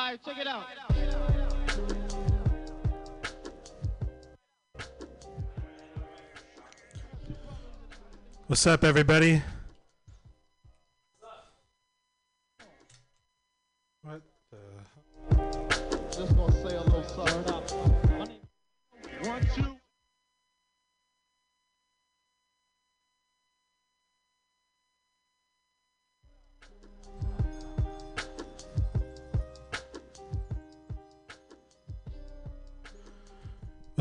[0.00, 0.64] right, check it out.
[8.46, 9.42] What's up, everybody?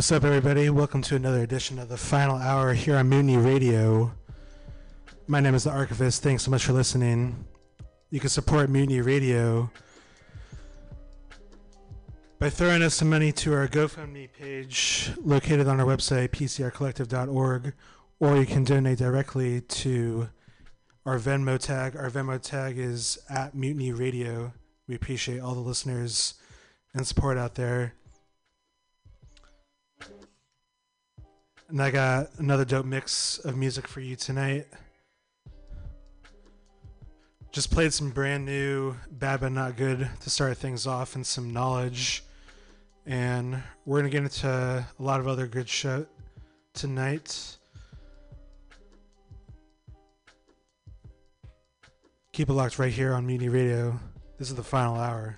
[0.10, 0.72] What's up, everybody?
[0.72, 4.12] Welcome to another edition of the final hour here on Mutiny Radio.
[5.28, 6.24] My name is the Archivist.
[6.24, 7.46] Thanks so much for listening.
[8.10, 9.70] You can support Mutiny Radio
[12.40, 17.74] by throwing us some money to our GoFundMe page located on our website, pcrcollective.org,
[18.20, 20.30] or you can donate directly to
[21.06, 21.96] our Venmo tag.
[21.96, 24.54] Our Venmo tag is at Mutiny Radio.
[24.88, 26.34] We appreciate all the listeners
[26.96, 27.94] and support out there.
[31.70, 34.66] And I got another dope mix of music for you tonight.
[37.52, 42.24] Just played some brand new BADBADNOTGOOD to start things off and some knowledge.
[43.06, 46.08] And we're going to get into a lot of other good shit
[46.74, 47.58] tonight.
[52.32, 54.00] Keep it locked right here on Mutiny Radio.
[54.40, 55.38] This is the final hour.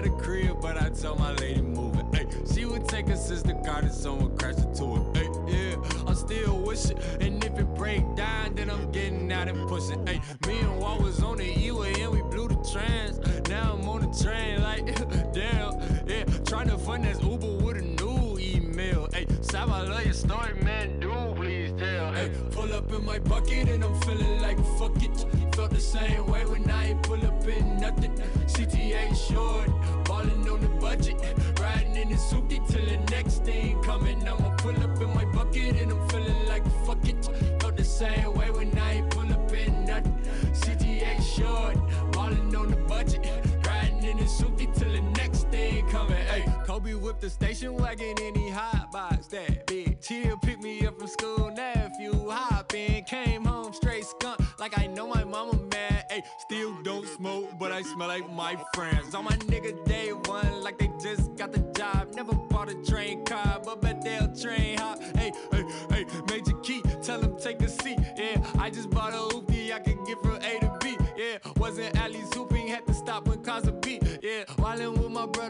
[0.00, 2.06] Got a crib, but I tell my lady move it.
[2.14, 5.16] Hey, she would take her sister car and someone crash into it.
[5.16, 6.98] Hey, yeah, I'm still wishing.
[7.20, 10.06] And if it break down, then I'm getting out and pushing.
[10.06, 13.18] Hey, me and Walt was on the E-way and we blew the trans.
[13.48, 14.86] Now I'm on the train like,
[15.34, 15.72] damn,
[16.08, 16.24] yeah.
[16.46, 19.08] Trying to fund this Uber with a new email.
[19.12, 21.00] Hey, Sab, I love your story, man.
[21.00, 22.12] Do please tell.
[22.12, 25.26] Hey, pull up in my bucket and I'm feeling like fuck it.
[25.54, 28.14] Felt the same way when I ain't pull up in nothing.
[28.60, 29.70] CTA short,
[30.04, 31.16] ballin' on the budget.
[31.58, 34.28] Riding in the soupy till the next thing coming.
[34.28, 37.24] I'ma pull up in my bucket and I'm feeling like fuck it.
[37.58, 40.12] Felt the same way when I ain't pull up in nothing.
[40.52, 41.78] CTA short,
[42.12, 43.26] ballin' on the budget.
[43.66, 46.22] Riding in the soupy till the next thing coming.
[46.26, 50.04] Hey, Kobe whipped the station wagon and he hot box that bitch.
[50.06, 53.04] He'll pick me up from school, nephew hop in.
[53.04, 55.49] Came home straight skunk like I know my mama
[56.38, 59.14] Still don't smoke, but I smell like my friends.
[59.14, 62.14] On my nigga day one, like they just got the job.
[62.14, 65.02] Never bought a train car, but bet they'll train hop.
[65.16, 67.98] Hey, hey, hey, Major Key, tell him take a seat.
[68.16, 70.96] Yeah, I just bought a hoopty I can get from A to B.
[71.16, 74.02] Yeah, wasn't alley hooping, had to stop when cars a beat.
[74.22, 75.49] Yeah, wildin' with my brother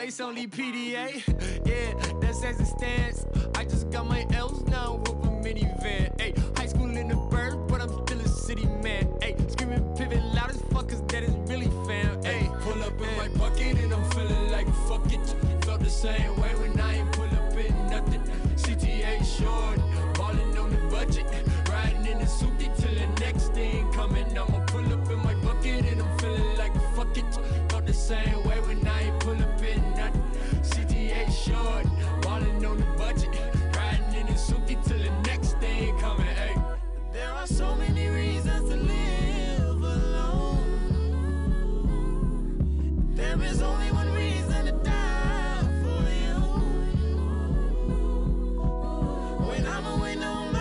[0.00, 1.22] Ice only PDA.
[1.64, 3.26] Yeah, that's as it stands.
[3.54, 6.20] I just got my L's now with a minivan.
[6.20, 9.08] Hey, high school in the bird, but I'm still a city man.
[9.22, 12.22] Hey, screaming pivot loud as fuck, cause that is really fam.
[12.22, 15.64] Hey, pull up in my bucket and I'm feeling like fuck it.
[15.64, 18.22] Felt the same way when I ain't pull up in nothing.
[18.56, 19.78] CTA short,
[20.14, 21.26] ballin' on the budget.
[21.70, 24.26] Riding in the soupy till the next thing coming.
[24.36, 27.24] I'ma pull up in my bucket and I'm feeling like fuck it.
[27.70, 28.43] Felt the same
[31.44, 31.84] short,
[32.22, 33.28] ballin' on the budget.
[33.76, 36.26] Riding in soupy till the next thing coming.
[36.26, 36.54] Hey,
[37.12, 40.64] there are so many reasons to live alone.
[43.14, 46.36] There is only one reason to die for you.
[49.48, 50.53] When I'm away, no,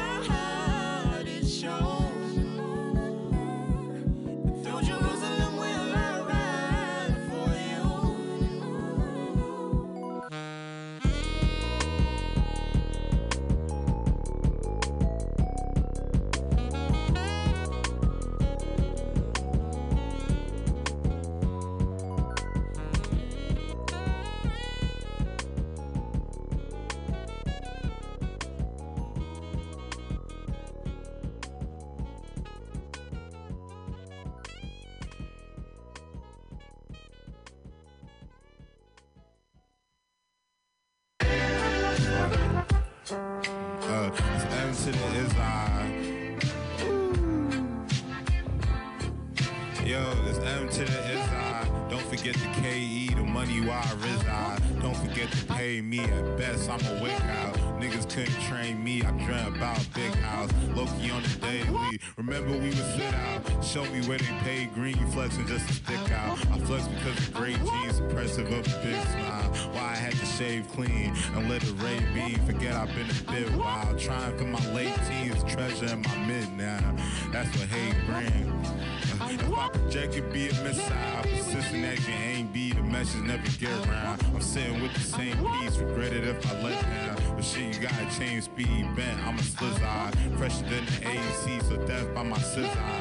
[63.74, 64.96] Show me where they pay green.
[65.00, 66.38] You flexing just to stick out.
[66.52, 69.52] I flex because of great jeans, impressive of a big smile.
[69.72, 72.38] Why I had to shave clean and let it ray beam.
[72.46, 73.98] Forget I've been a bit wild.
[73.98, 76.96] Trying for my late teens, treasure in my mid now.
[77.32, 78.70] That's what hate brings.
[79.06, 80.94] If I project it, be a missile.
[81.24, 84.24] Persistent you ain't be, the message never get around.
[84.36, 87.36] I'm sitting with the same piece, regret it if I let down.
[87.36, 89.20] But shit, you gotta change speed, bent.
[89.26, 92.93] I'm a slizzard, fresher than the AC, so death by my scissor.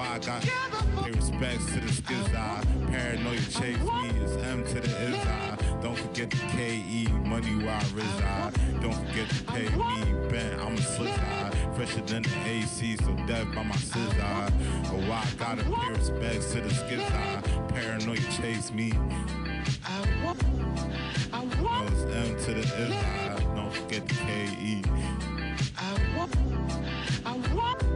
[0.00, 0.42] Why I got
[1.14, 2.32] respects to the skizard.
[2.90, 5.58] Paranoia chase me, it's M to the is I.
[5.82, 8.80] Don't forget the KE, money where I reside.
[8.80, 10.58] Don't forget to pay me, bent.
[10.58, 14.14] I'm a slizzard, fresher than the AC, so death by my scissor.
[14.16, 17.68] But oh, why I gotta pay respects to the skizard.
[17.68, 18.92] Paranoia chase me.
[18.92, 20.34] No,
[21.88, 23.54] it's M to the is I.
[23.54, 24.14] Don't forget the.
[24.14, 24.82] KE.
[25.78, 27.89] All of the bullshit,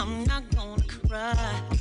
[0.00, 1.77] I'm not gonna cry,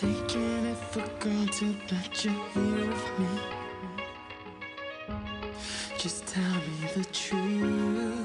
[0.00, 3.26] Taking it for granted that you're here with me.
[5.98, 8.17] Just tell me the truth.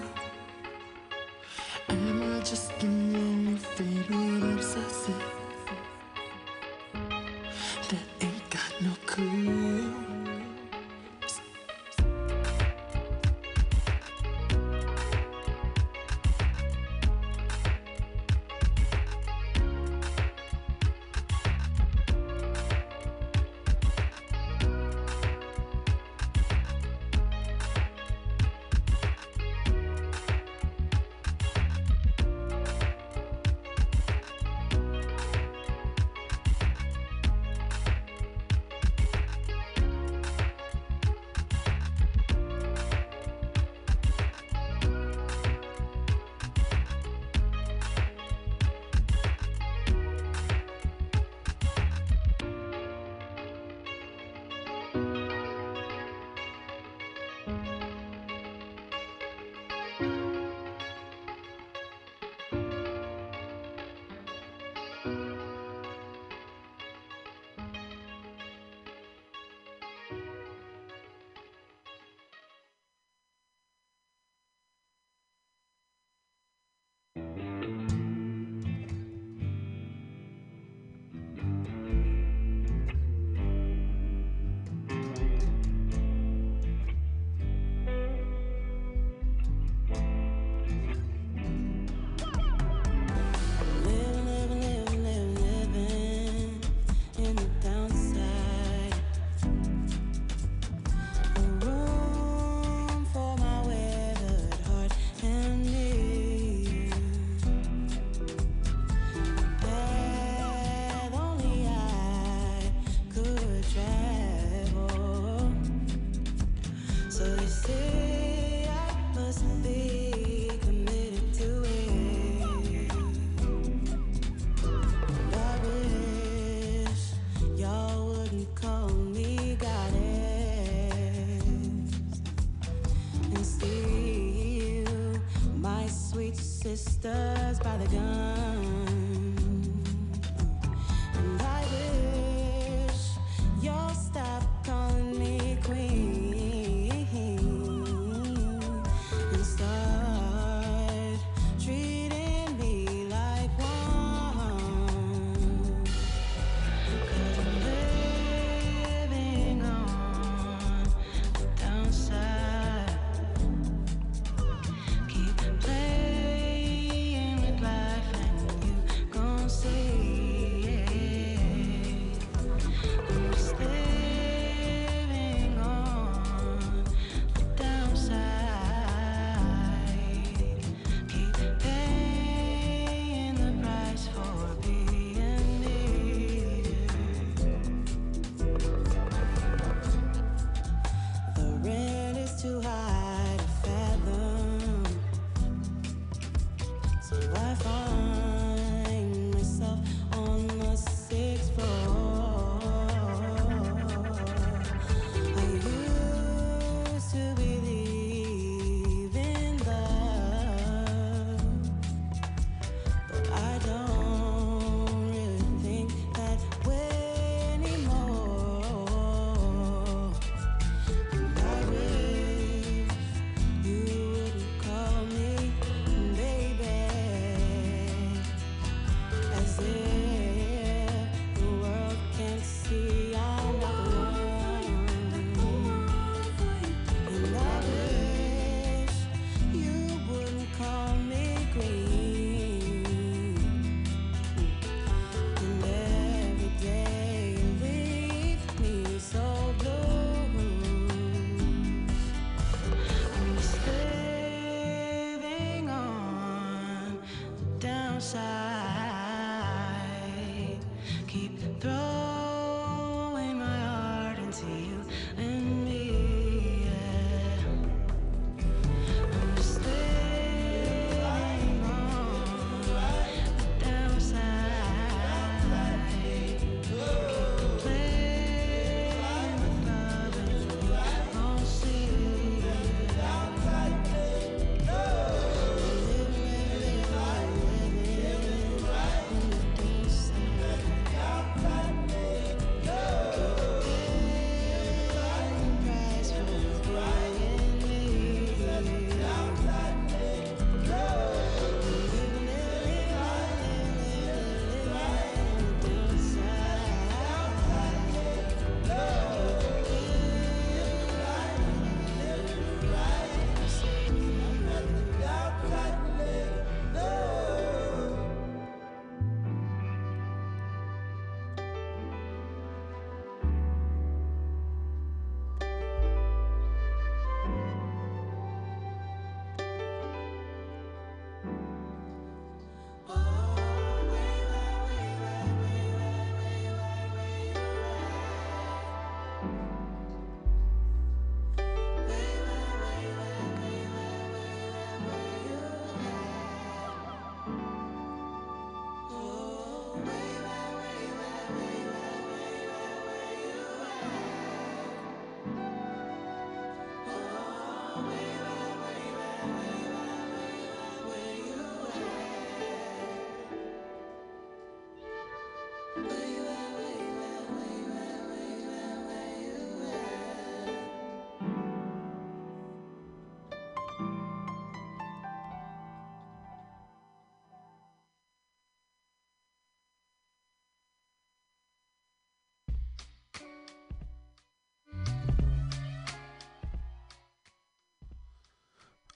[77.16, 77.43] Mm-hmm.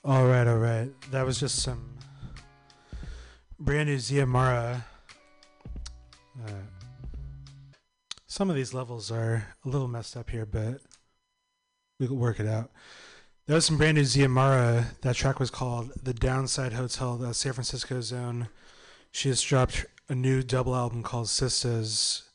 [0.07, 0.89] All right, all right.
[1.11, 1.97] That was just some
[3.59, 4.85] brand new Ziamara.
[6.45, 6.51] Uh,
[8.25, 10.79] some of these levels are a little messed up here, but
[11.99, 12.71] we could work it out.
[13.47, 14.97] That was some brand new Ziamara.
[15.01, 18.47] That track was called The Downside Hotel, the San Francisco zone.
[19.11, 22.29] She has dropped a new double album called Sisters.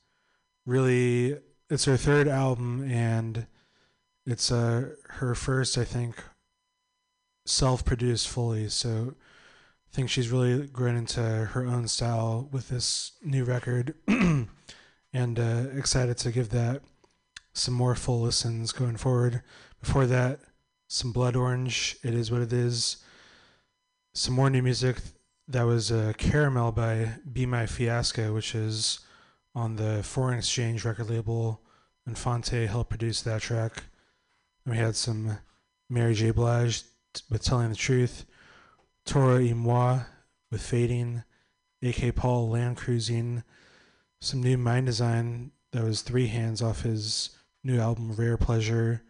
[0.66, 1.38] Really,
[1.70, 3.46] it's her third album, and
[4.26, 6.22] it's uh, her first, I think,
[7.44, 13.44] self-produced fully so i think she's really grown into her own style with this new
[13.44, 13.94] record
[15.12, 16.82] and uh, excited to give that
[17.52, 19.42] some more full listens going forward.
[19.80, 20.40] Before that
[20.88, 22.98] some blood orange it is what it is
[24.14, 24.98] some more new music
[25.48, 29.00] that was uh, caramel by BeMyFiasco which is
[29.54, 31.62] on the foreign exchange record label
[32.06, 33.84] And infante helped produce that track.
[34.64, 35.38] And we had some
[35.88, 36.30] mary j.
[36.30, 36.82] Blige
[37.30, 38.24] with Telling the Truth,
[39.04, 40.00] Toro y Moi
[40.50, 41.24] with Fading,
[41.82, 43.42] AK Paul Land Cruising,
[44.20, 47.30] some new Mndsgn that was three hands off his
[47.64, 49.02] new album Rare Pleasure,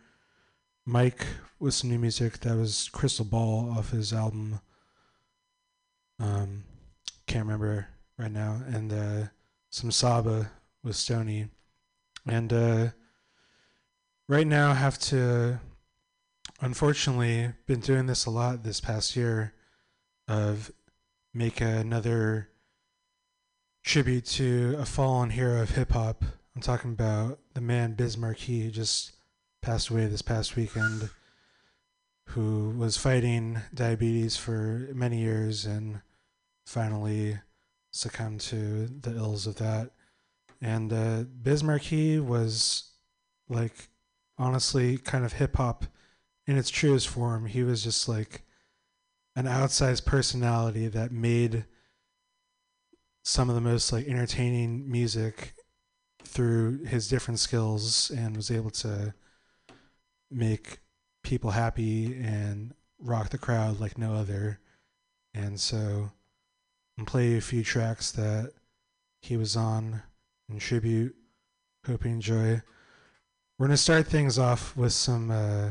[0.86, 1.26] Mike
[1.58, 4.60] with some new music that was Crystal Ball off his album.
[6.18, 6.64] Um,
[7.26, 7.88] can't remember
[8.18, 9.28] right now, and uh,
[9.70, 10.50] some Saba
[10.82, 11.48] with Stony,
[12.26, 12.88] and uh,
[14.28, 15.60] right now I have to
[16.62, 19.52] unfortunately been doing this a lot this past year
[20.28, 20.70] of
[21.34, 22.48] make another
[23.84, 26.24] tribute to a fallen hero of hip hop.
[26.54, 29.12] I'm talking about the man Biz Markie just
[29.60, 31.10] passed away this past weekend
[32.28, 36.00] who was fighting diabetes for many years and
[36.64, 37.40] finally
[37.90, 39.90] succumbed to the ills of that.
[40.60, 42.92] And uh, Biz Markie was
[43.48, 43.88] like
[44.38, 45.86] honestly kind of hip hop
[46.46, 47.46] in its truest form.
[47.46, 48.42] He was just like
[49.36, 51.64] an outsized personality that made
[53.24, 55.54] some of the most like entertaining music
[56.24, 59.14] through his different skills and was able to
[60.30, 60.78] make
[61.22, 64.58] people happy and rock the crowd like no other.
[65.34, 66.10] And so
[66.98, 68.52] I'm play a few tracks that
[69.20, 70.02] he was on
[70.48, 71.14] in tribute.
[71.86, 72.62] Hope you enjoy.
[73.58, 75.70] We're gonna start things off with some uh,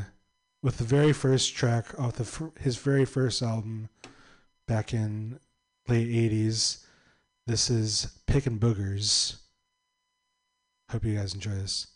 [0.62, 3.88] with the very first track off the his very first album
[4.66, 5.38] back in
[5.88, 6.84] late 80s.
[7.46, 9.38] This is Pickin' Boogers.
[10.90, 11.88] Hope you guys enjoy this.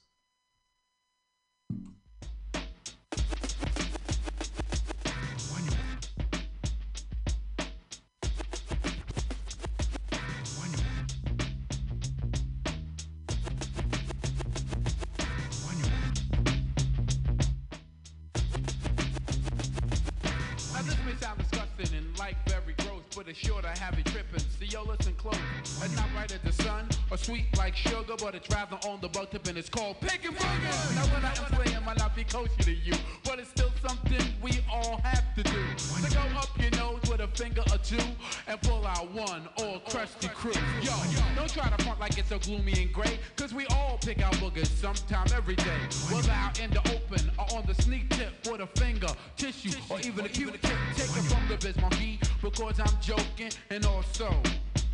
[27.17, 30.95] Sweet like sugar, but it's rather on the butt tip and it's called picking boogers.
[30.95, 32.95] Now when I explain it might not be kosher to you,
[33.25, 35.65] but it's still something we all have to do.
[35.77, 37.99] So go up your nose with a finger or two
[38.47, 40.53] and pull out one or crusty crew.
[40.83, 40.93] Yo,
[41.35, 44.35] don't try to front like it's so gloomy and gray, cause we all pick out
[44.35, 45.79] boogers sometime every day.
[46.11, 50.01] Whether out in the open or on the sneak tip with a finger, tissue, or
[50.01, 50.79] even a cute tip.
[50.95, 54.35] Take it from the biz monkey because I'm joking and also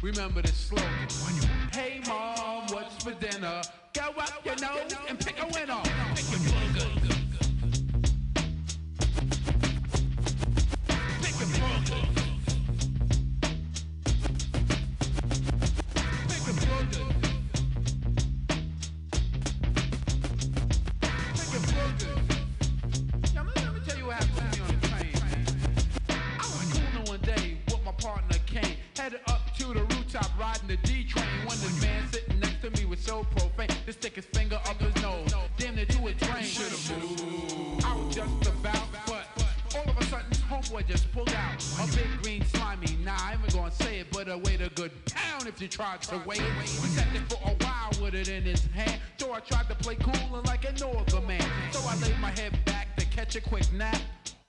[0.03, 0.87] remember this slogan.
[1.72, 3.62] Hey mom, what's for dinner?
[3.93, 5.80] Go up your nose and pick a winner.
[6.14, 6.61] Pick your boogers.
[30.12, 31.24] Rooftop riding the D train.
[31.46, 34.80] When this man sitting next to me was so profane, to stick his finger up
[34.80, 36.44] his nose, damn near to his brain.
[36.44, 37.84] Should've moved.
[37.84, 39.26] I was just about, but
[39.74, 42.96] all of a sudden, homeboy just pulled out a big green slimy.
[43.04, 46.02] Nah, I ain't gonna say it, but I way to good pound if you tried
[46.02, 46.42] to wait.
[46.60, 49.74] We sat there for a while with it in his hand, so I tried to
[49.74, 51.48] play cool and like a northern man.
[51.70, 54.00] So I laid my head back to catch a quick nap.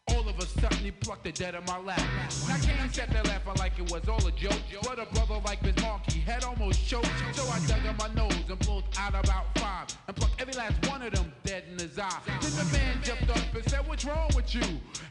[0.10, 2.02] All of a sudden he plucked the dead in my lap.
[2.48, 4.54] Now Kane sat there laughing like it was all a joke.
[4.84, 7.10] But a brother like Biz Markie had almost choked.
[7.34, 9.88] So I dug in my nose and pulled out about five.
[10.08, 12.20] And plucked every last one of them dead in his eye.
[12.26, 14.62] Then the man jumped up and said, what's wrong with you?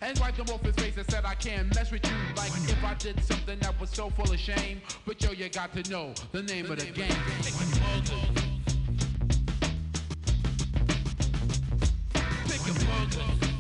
[0.01, 2.17] And wiped him off his face and said, I can't mess with you.
[2.37, 4.83] Like if I did something that was so full of shame.
[5.07, 7.17] But yo, you got to know the name of the game.
[7.43, 7.55] Pick
[12.69, 13.52] a burger.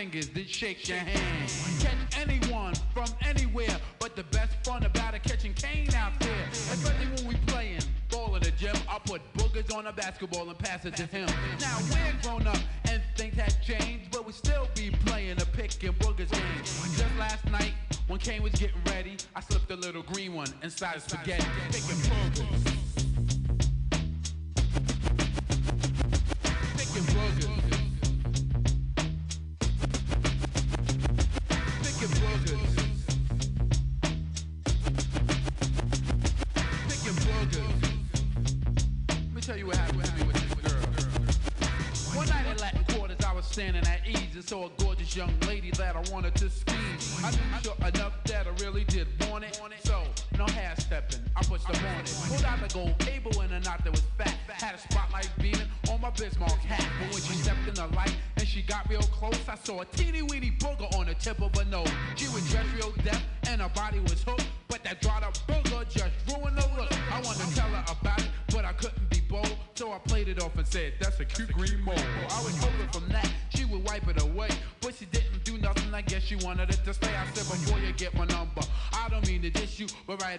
[0.00, 1.52] Fingers, then shake your hand.
[1.78, 6.46] Catch anyone from anywhere, but the best fun about it catching Kane out there.
[6.50, 10.58] Especially when we playing ball in the gym, I put boogers on a basketball and
[10.58, 11.28] pass it to him.
[11.60, 12.56] Now we're grown up
[12.88, 16.64] and things have changed, but we still be playing a pick and boogers game.
[16.96, 17.74] Just last night,
[18.08, 22.69] when Kane was getting ready, I slipped a little green one inside spaghetti, picking boogers.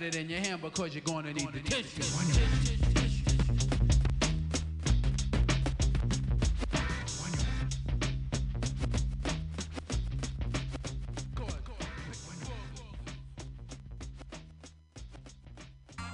[0.02, 2.02] Write it in your hand because you're gonna need the tissue.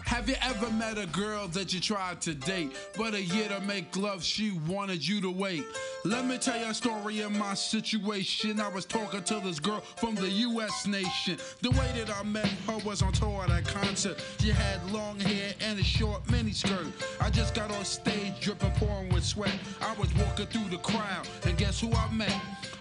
[0.05, 3.61] Have you ever met a girl that you tried to date, but a year to
[3.61, 5.63] make love, she wanted you to wait?
[6.07, 8.61] Let me tell you a story of my situation.
[8.61, 11.37] I was talking to this girl from the US nation.
[11.61, 14.23] The way that I met her was on tour at a concert.
[14.39, 16.93] She had long hair and a short miniskirt.
[17.19, 19.59] I just got on stage dripping, pouring with sweat.
[19.81, 22.41] I was walking through the crowd, and guess who I met?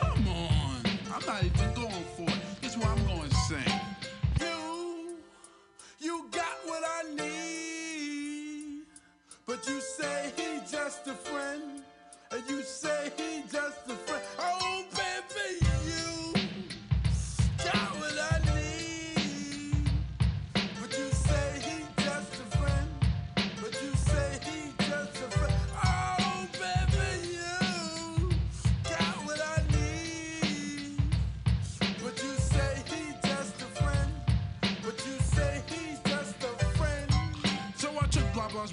[0.00, 0.82] Come on.
[1.12, 2.40] I'm not even going for it.
[2.62, 3.80] This is what I'm going to sing.
[4.40, 5.16] You,
[6.00, 8.82] you got what I need.
[9.46, 11.82] But you say he just a friend.
[12.30, 14.22] And you say he just a friend.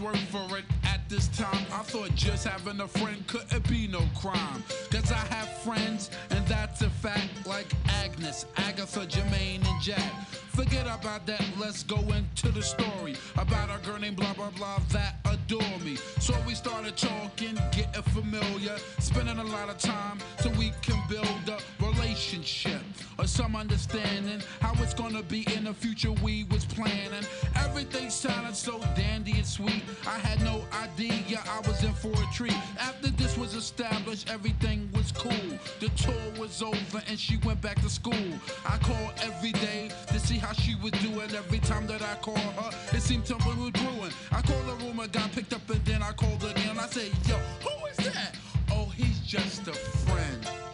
[0.06, 0.66] Word for it.
[0.84, 4.64] At this time, I thought just having a friend couldn't be no crime.
[4.92, 7.66] Cause I have friends, and that's a fact, like
[8.04, 10.12] Agnes, Agatha, Jermaine, and Jack.
[10.56, 14.80] Forget about that, let's go into the story about a girl named blah blah blah
[14.92, 15.98] that adore me.
[16.20, 21.50] So we started talking, getting familiar, spending a lot of time so we can build
[21.50, 21.60] a
[22.16, 22.82] relationship
[23.20, 27.26] or some understanding how it's gonna be in the future we was planning.
[27.58, 29.84] Everything sounded so dandy and sweet.
[30.08, 32.58] I had no idea I was in for a treat.
[32.80, 35.60] After this was established, everything was cool.
[35.82, 38.30] The tour was over and she went back to school.
[38.66, 41.30] I called every day to see how she was doing.
[41.36, 44.14] Every time that I called her, it seemed something was brewing.
[44.32, 46.80] I called the room, I got picked up, and then I called again.
[46.80, 48.38] I said, Yo, who is that?
[48.72, 50.65] Oh, he's just a friend.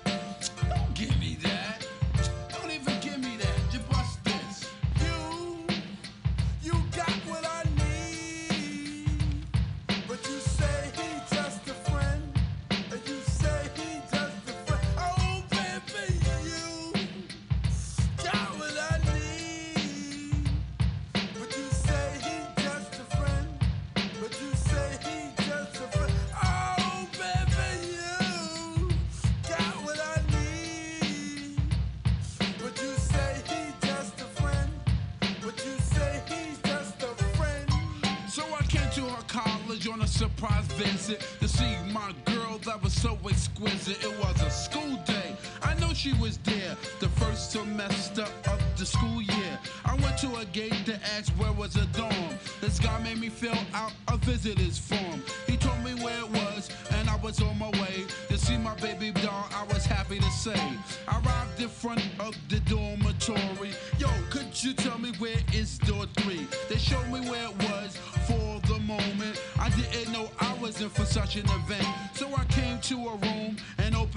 [43.61, 44.03] So exquisite.
[44.03, 45.35] It was a school day.
[45.61, 49.59] I know she was there the first semester of the school year.
[49.85, 52.13] I went to a gate to ask where was a dorm.
[52.61, 55.23] This guy made me fill out a visitor's form.
[55.47, 58.75] He told me where it was, and I was on my way to see my
[58.75, 59.47] baby doll.
[59.53, 60.61] I was happy to say.
[61.07, 63.71] I arrived in front of the dormitory.
[63.99, 66.47] Yo, could you tell me where is door three?
[66.69, 67.97] They showed me where it was
[68.27, 69.41] for the moment.
[69.59, 71.87] I didn't know I was in for such an event.
[72.13, 73.40] So I came to a room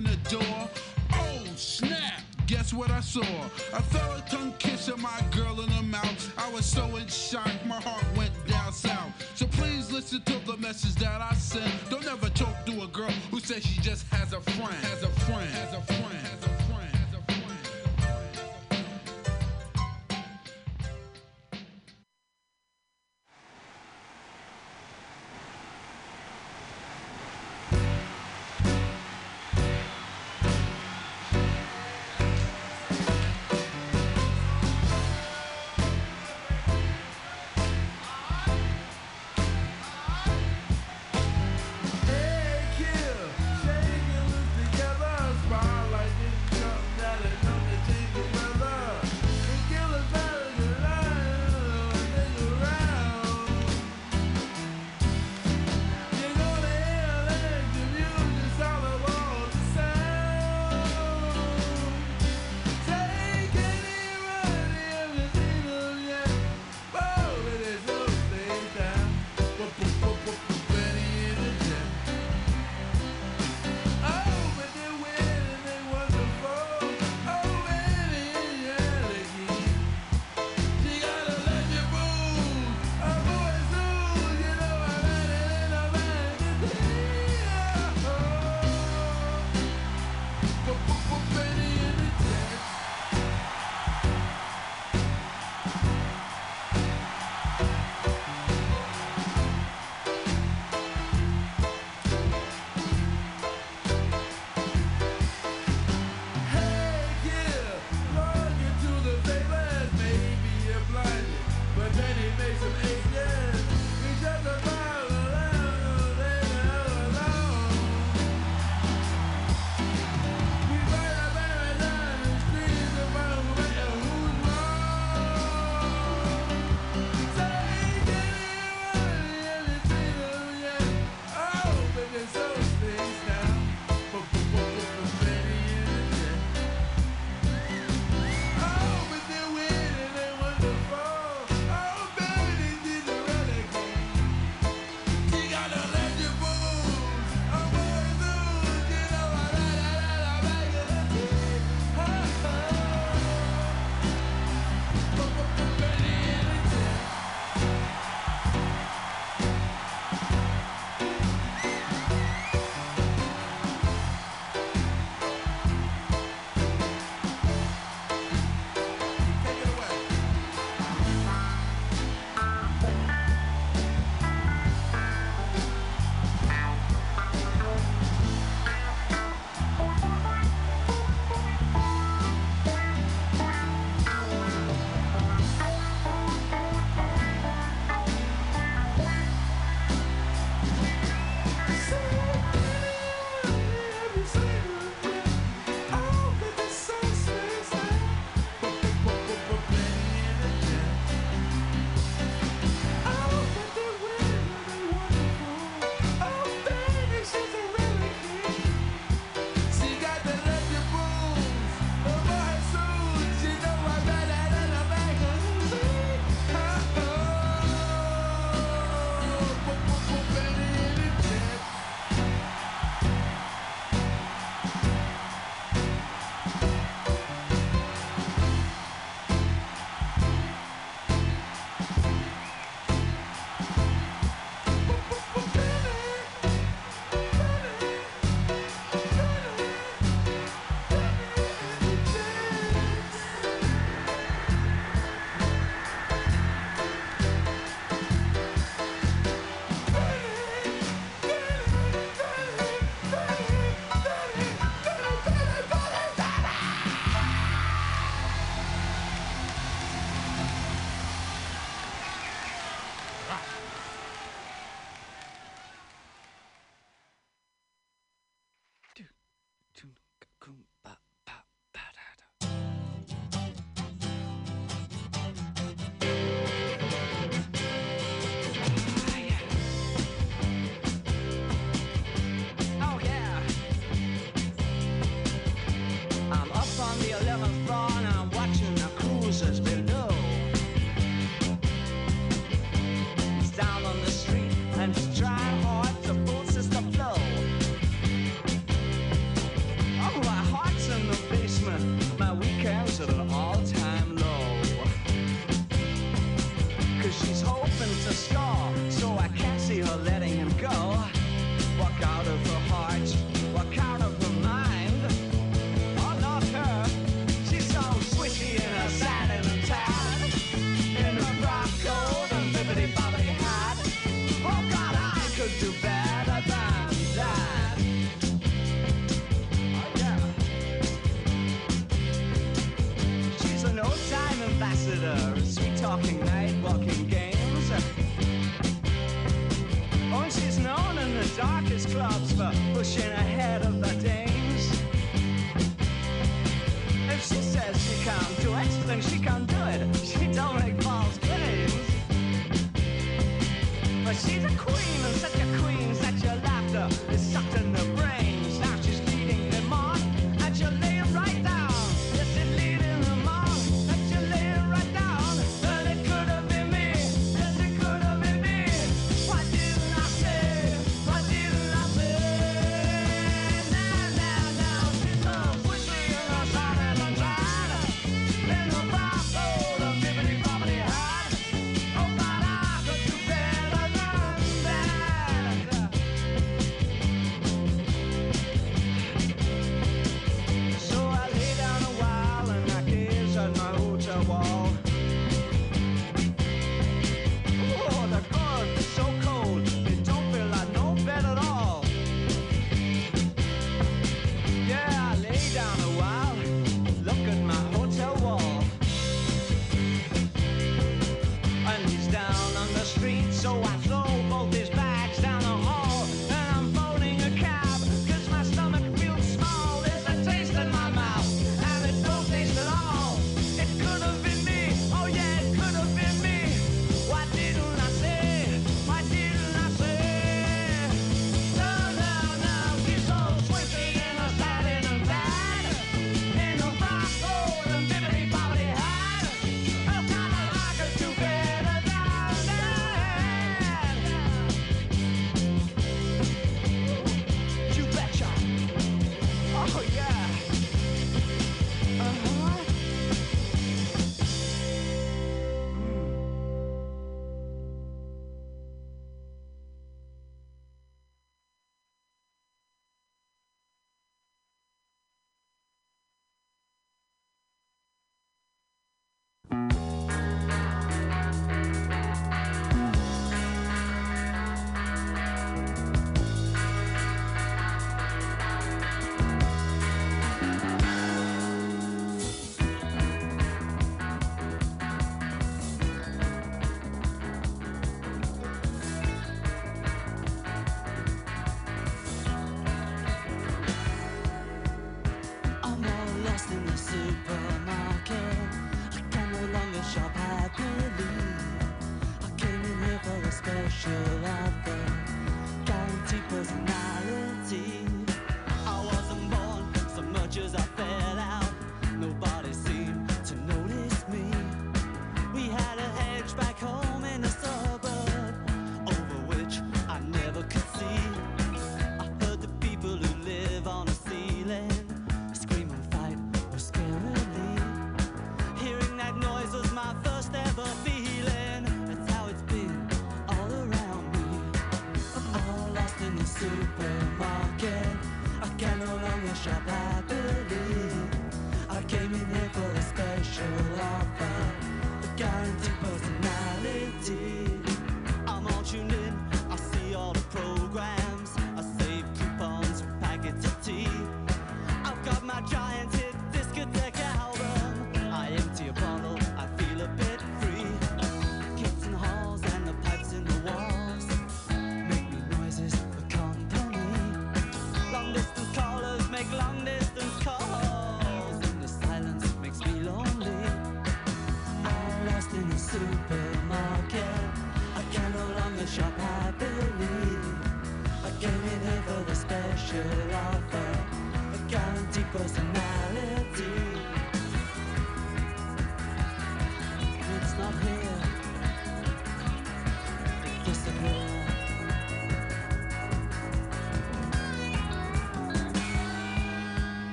[0.00, 0.68] opened the door.
[1.12, 2.22] Oh, snap!
[2.46, 3.22] Guess what I saw?
[3.72, 3.82] A
[4.28, 6.32] tongue kissing my girl in the mouth.
[6.38, 9.12] I was so in shock, my heart went down south.
[9.36, 11.72] So please listen to the message that I sent.
[11.90, 14.76] Don't ever talk to a girl who says she just has a friend.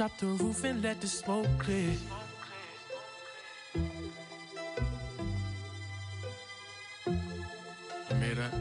[0.00, 1.92] Drop the roof and let the smoke clear.
[7.04, 8.54] You made that?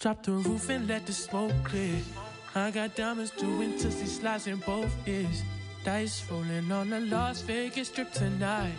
[0.00, 2.21] Drop the roof and let the smoke clear.
[2.54, 5.42] I got diamonds doing tootsie slides in both ears.
[5.84, 8.74] Dice rolling on the Las Vegas strip tonight.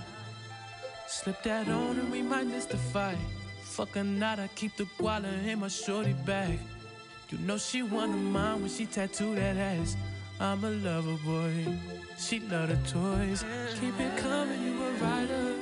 [1.08, 3.18] Slip that on and we might miss the fight.
[3.64, 6.60] Fuck not, I keep the guala in my shorty bag.
[7.30, 9.98] You know she one of mine when she tattooed that ass.
[10.40, 11.66] I'm a lover boy.
[12.20, 13.44] She love the toys.
[13.80, 15.56] Keep it coming, you a rider.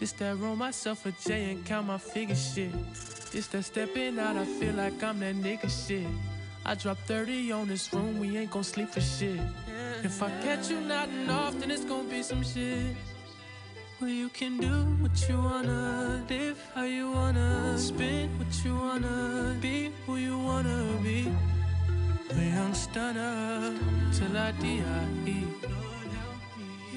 [0.00, 2.72] This that roll myself a J and count my figure shit.
[3.30, 6.08] This that stepping out, I feel like I'm that nigga shit.
[6.68, 9.38] I drop 30 on this room, we ain't gon' sleep for shit.
[10.02, 12.96] If I catch you nodding off, then it's gon' be some shit.
[14.00, 19.56] Well, you can do what you wanna, live how you wanna, spin what you wanna,
[19.60, 21.32] be who you wanna be.
[22.30, 23.72] A young stunner
[24.12, 25.06] till I die.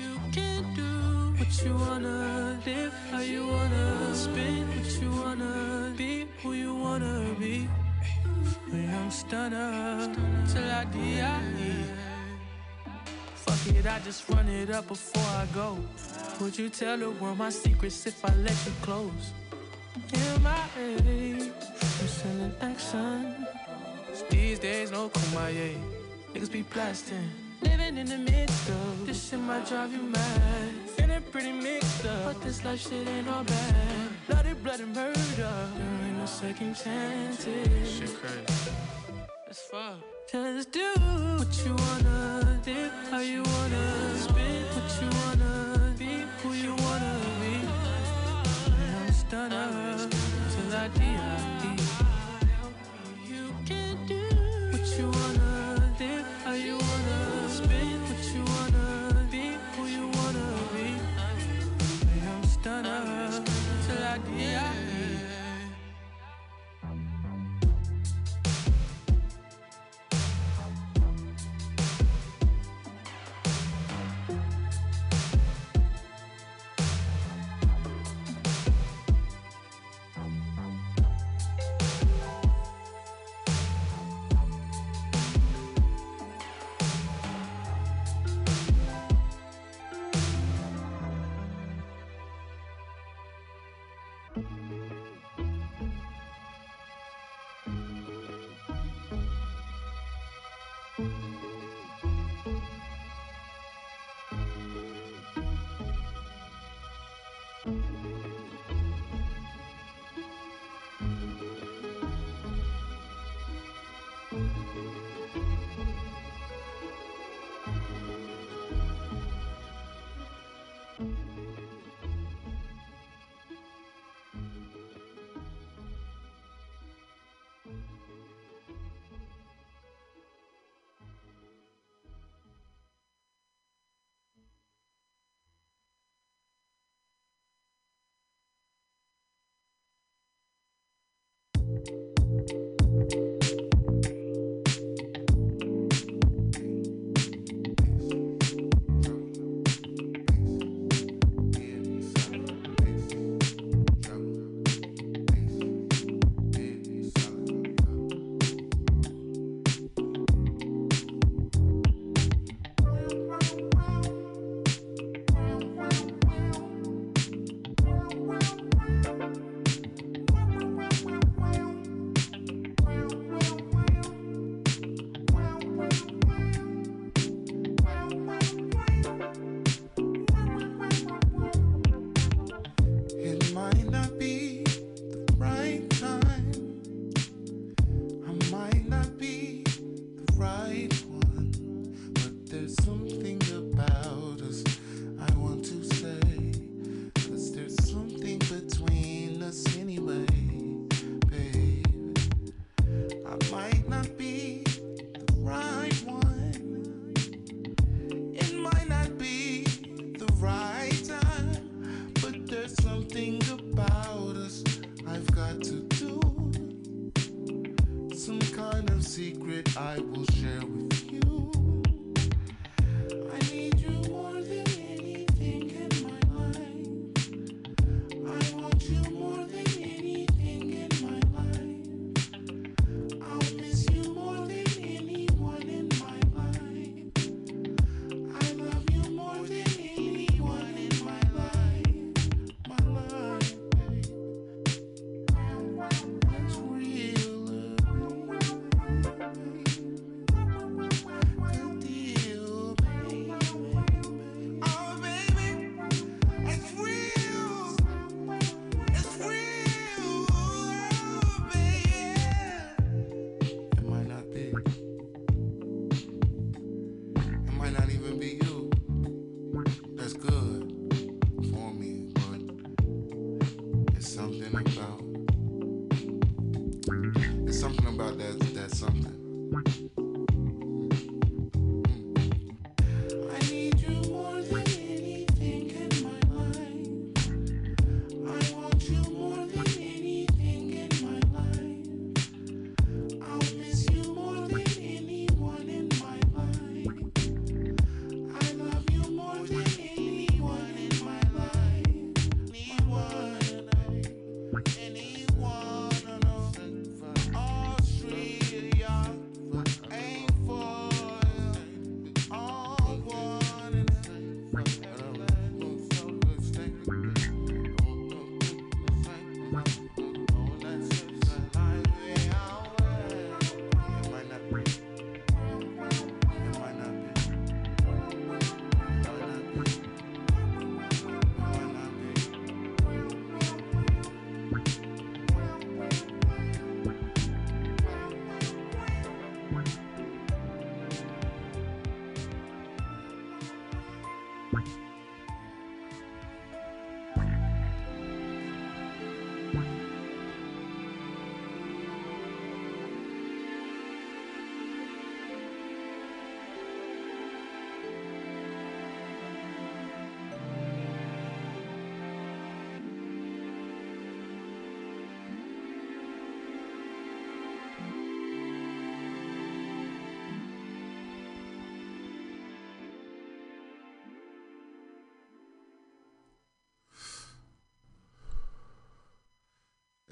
[0.01, 0.91] You can do
[1.37, 7.35] what you wanna, live how you wanna, spin what you wanna, be who you wanna
[7.39, 7.69] be.
[8.71, 10.13] A young stunner
[10.47, 11.83] till I die.
[13.35, 15.77] Fuck it, I just run it up before I go.
[16.39, 19.33] Would you tell the world my secrets if I let you close?
[20.13, 21.51] In my age,
[21.81, 23.47] I'm selling action.
[24.29, 25.75] These days, no kumbaya.
[26.33, 27.29] Niggas be blasting.
[27.61, 30.69] Living in the midst of this shit might drive you mad.
[30.95, 34.09] Feeling pretty mixed up, but this life shit ain't all bad.
[34.27, 35.69] Bloody, bloody murder.
[36.29, 37.91] There ain't no second chances.
[37.91, 38.71] Shit crazy.
[39.45, 39.97] That's fuck.
[40.31, 40.93] Just do
[41.37, 47.19] what you wanna, do, how you wanna, spin what you wanna, be who you wanna
[47.41, 47.55] be.
[49.05, 49.78] I'm stunner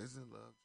[0.08, 0.57] isn't love.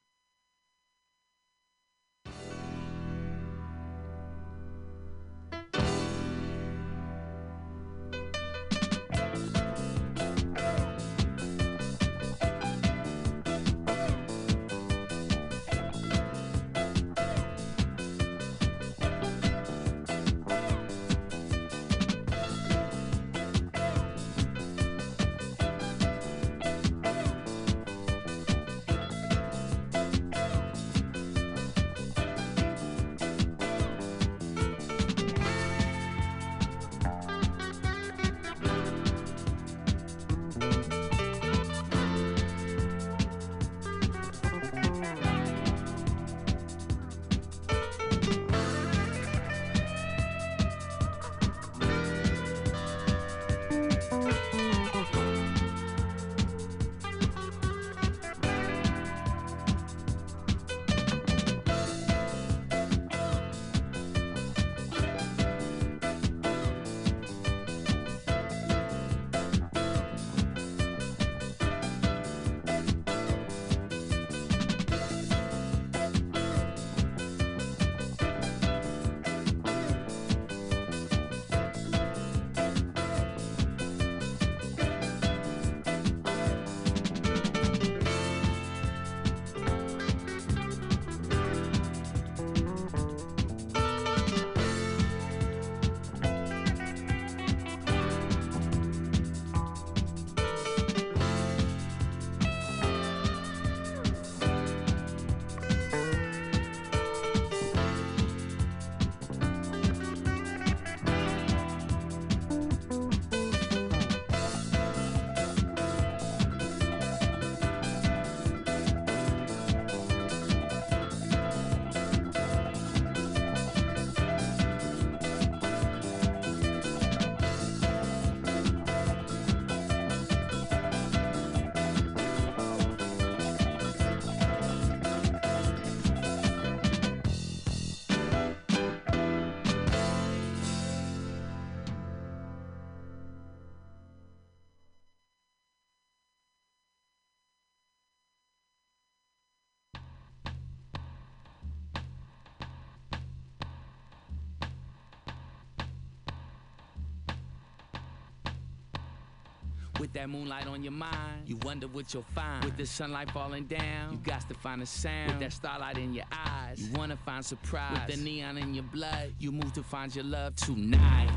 [160.03, 162.65] With that moonlight on your mind, you wonder what you'll find.
[162.65, 165.31] With the sunlight falling down, you got to find a sound.
[165.31, 168.09] With that starlight in your eyes, you wanna find surprise.
[168.09, 171.31] With the neon in your blood, you move to find your love tonight.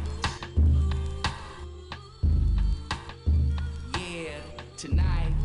[4.00, 4.40] Yeah,
[4.78, 5.36] tonight.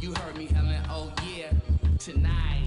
[0.00, 0.82] You heard me, Helen.
[0.90, 1.52] Oh yeah,
[2.00, 2.00] tonight.
[2.00, 2.57] Tonight.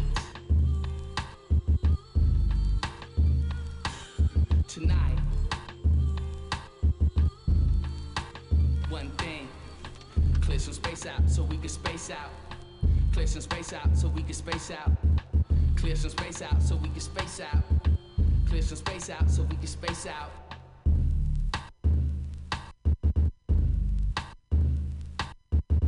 [14.32, 14.92] Can space out.
[15.76, 17.64] Clear some space out so we can space out.
[18.48, 20.32] Clear some space out so we can space out.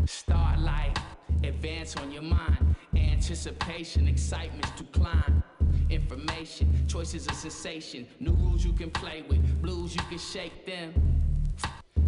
[0.06, 1.00] Starlight,
[1.44, 2.76] advance on your mind.
[2.94, 5.42] Anticipation, excitement's to climb.
[5.90, 8.06] Information, choices a sensation.
[8.20, 11.13] New rules you can play with, blues you can shake them.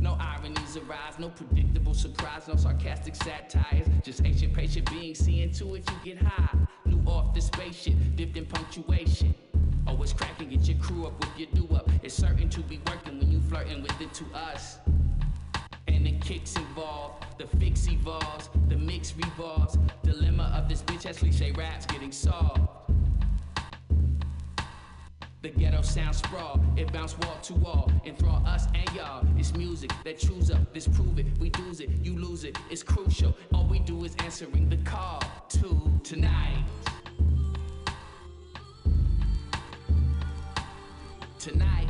[0.06, 3.88] No ironies arise, no predictable surprise, no sarcastic satires.
[4.04, 6.56] Just ancient, patient beings seeing to it you get high.
[6.86, 9.34] New off the spaceship, dipped in punctuation.
[10.06, 11.90] It's cracking, get your crew up with your do up.
[12.04, 14.78] It's certain to be working when you flirting with it to us.
[15.88, 19.80] And the kicks involved, the fix evolves, the mix revolves.
[20.04, 22.85] Dilemma of this bitch has cliche raps getting solved.
[25.46, 29.24] The ghetto sound sprawl, it bounce wall to wall, enthrall us and y'all.
[29.38, 32.58] It's music that chews up, disprove it, we lose it, you lose it.
[32.72, 33.38] It's crucial.
[33.54, 36.66] All we do is answering the call to tonight.
[41.38, 41.85] Tonight.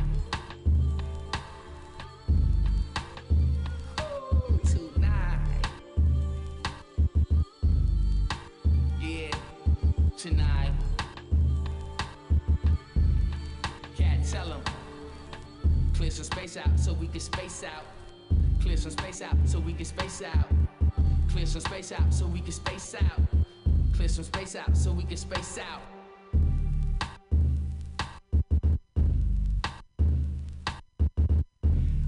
[16.06, 17.82] Clear some space out so we can space out.
[18.62, 20.46] Clear some space out so we can space out.
[21.32, 23.20] Clear some space out so we can space out.
[23.96, 25.82] Clear some space out so we can space out.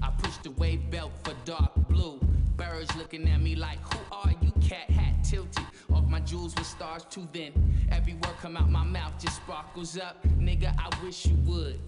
[0.01, 2.21] I push the wave belt for dark blue.
[2.55, 4.53] Birds looking at me like, who are you?
[4.61, 5.65] Cat hat tilted.
[5.91, 7.51] Off my jewels with stars too thin.
[7.91, 10.25] Every word come out my mouth just sparkles up.
[10.39, 11.81] Nigga, I wish you would.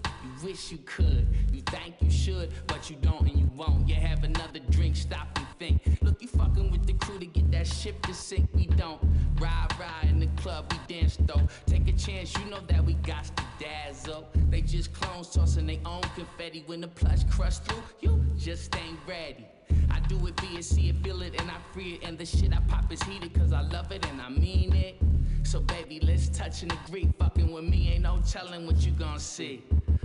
[0.43, 1.27] Wish you could.
[1.51, 3.87] You think you should, but you don't and you won't.
[3.87, 5.99] You have another drink, stop and think.
[6.01, 8.49] Look, you fucking with the crew to get that ship to sink.
[8.53, 9.01] We don't
[9.39, 11.47] ride, ride in the club, we dance though.
[11.65, 14.27] Take a chance, you know that we got to dazzle.
[14.49, 16.63] They just clones tossing their own confetti.
[16.65, 19.45] When the plush crush through, you just ain't ready.
[19.89, 22.07] I do it, be it, see it, feel it, and I free it.
[22.07, 24.97] And the shit I pop is heated, cause I love it and I mean it.
[25.43, 27.09] So baby, let's touch and agree.
[27.19, 29.63] Fucking with me, ain't no telling what you gonna see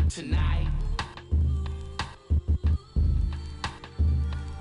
[0.09, 0.67] tonight.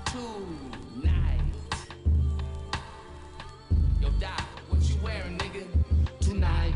[0.06, 1.40] Tonight.
[4.00, 5.66] Yo, Doc, what you wearing, nigga?
[6.20, 6.74] Tonight.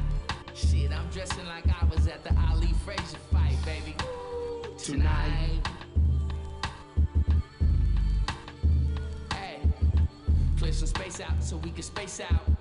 [0.55, 3.95] Shit, I'm dressing like I was at the Ali Frazier fight, baby.
[4.79, 5.60] Tonight.
[10.81, 12.60] Some space out so we can space out.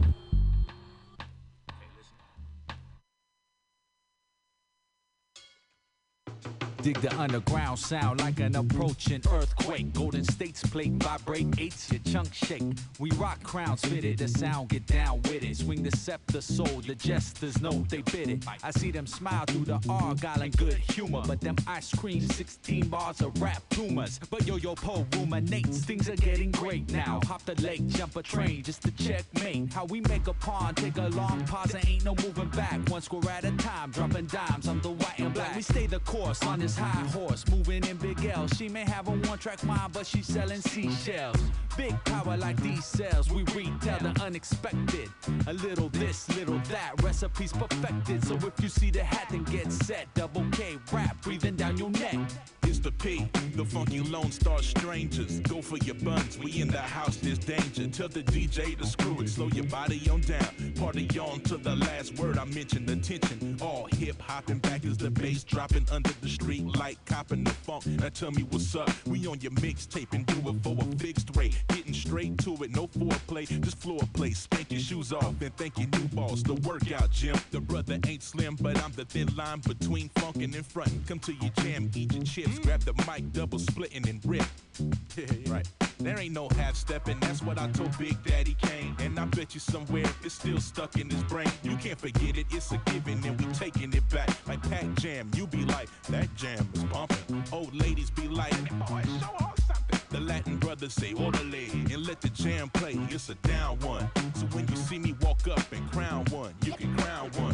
[6.82, 9.94] Dig the underground sound like an approaching earthquake.
[9.94, 12.64] Golden State's plate vibrate, eights your chunk shake.
[13.00, 15.58] We rock crowns fitted, the sound get down with it.
[15.58, 18.46] Swing the scepter, soul, the jesters know they bit it.
[18.64, 22.88] I see them smile through the argyle and good humor, but them ice cream 16
[22.88, 24.18] bars of rap rumors.
[24.30, 27.20] But yo yo po ruminates, things are getting great now.
[27.28, 29.74] Hop the lake, jump a train just to checkmate.
[29.74, 32.88] How we make a pawn, take a long pause, and ain't no moving back.
[32.88, 35.56] One score at a time, dropping dimes on the white and black.
[35.58, 38.48] We stay the course on this high horse, moving in big L.
[38.48, 41.38] She may have a one track mind, but she's selling seashells.
[41.80, 45.10] Big power like these cells, we retell the unexpected.
[45.48, 48.22] A little this, little that, recipes perfected.
[48.26, 50.14] So if you see the hat, then get set.
[50.14, 52.18] Double K rap breathing down your neck.
[52.64, 55.40] It's the P, the funky Lone Star Strangers.
[55.40, 57.88] Go for your buns, we in the house, there's danger.
[57.88, 60.74] Tell the DJ to screw it, slow your body on down.
[60.78, 63.58] Party on to the last word I mentioned, attention.
[63.62, 67.88] All hip hopping back as the bass dropping under the street light, copping the funk.
[67.88, 71.36] Now tell me what's up, we on your mixtape and do it for a fixed
[71.36, 71.58] rate.
[71.70, 74.32] Getting straight to it, no foreplay, just floor play.
[74.32, 76.44] Spank your shoes off and thank your new boss.
[76.44, 80.66] The workout gym, the brother ain't slim, but I'm the thin line between funkin' and
[80.66, 81.04] frontin'.
[81.08, 84.44] Come to your jam, eat your chips, grab the mic, double splitting and rip.
[85.48, 85.68] right.
[86.00, 88.96] There ain't no half stepping, that's what I told Big Daddy Kane.
[89.00, 91.52] And I bet you somewhere it's still stuck in his brain.
[91.62, 94.30] You can't forget it, it's a given, and we taking it back.
[94.48, 97.44] Like Pac Jam, you be like, that jam is bumping.
[97.52, 98.54] Old ladies be like,
[98.88, 99.89] boy, show off something.
[100.10, 102.98] The Latin brothers say, orderly, and let the jam play.
[103.10, 104.10] It's a down one.
[104.34, 107.49] So when you see me walk up and crown one, you can crown one.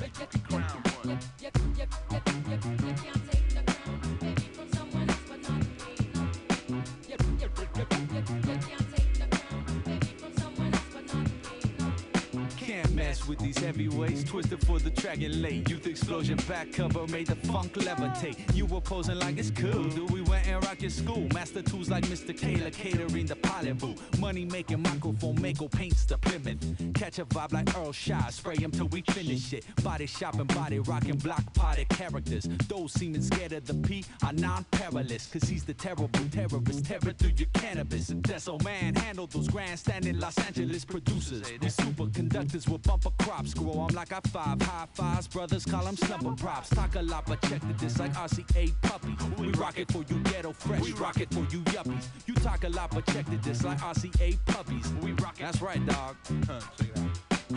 [13.28, 15.70] With these heavyweights, twisted for the dragon late.
[15.70, 18.56] Youth explosion back cover made the funk levitate.
[18.56, 20.12] You were posing like it's cool, dude.
[20.12, 21.28] We went and rock your school.
[21.34, 22.38] Master tools like Mr.
[22.38, 23.96] Kayla catering the pilot boo.
[24.20, 26.94] Money making microphone Mako paints the Plymouth.
[26.94, 29.66] Catch a vibe like Earl Shy, spray him till we finish it.
[29.84, 32.48] Body shopping, body rocking, block potted characters.
[32.68, 36.86] Those seeming scared of the P are non-perilous, cause he's the terrible terrorist.
[36.86, 38.10] Terror through your cannabis.
[38.10, 41.52] And that's Deso man handle those grandstanding Los Angeles producers.
[41.60, 43.54] We superconductors with bumper crops.
[43.54, 45.28] Grow 'em like I five high fives.
[45.28, 46.70] Brothers call 'em slumber props.
[46.70, 49.16] Talk a lot, but check the diss like RCA puppy.
[49.38, 50.82] We rock it for you ghetto fresh.
[50.82, 52.06] We rock it for you yuppies.
[52.26, 54.92] You talk a lot, but check the diss like RCA puppies.
[55.02, 55.44] We rock it.
[55.44, 56.16] That's right, dog.
[56.48, 56.62] Huh.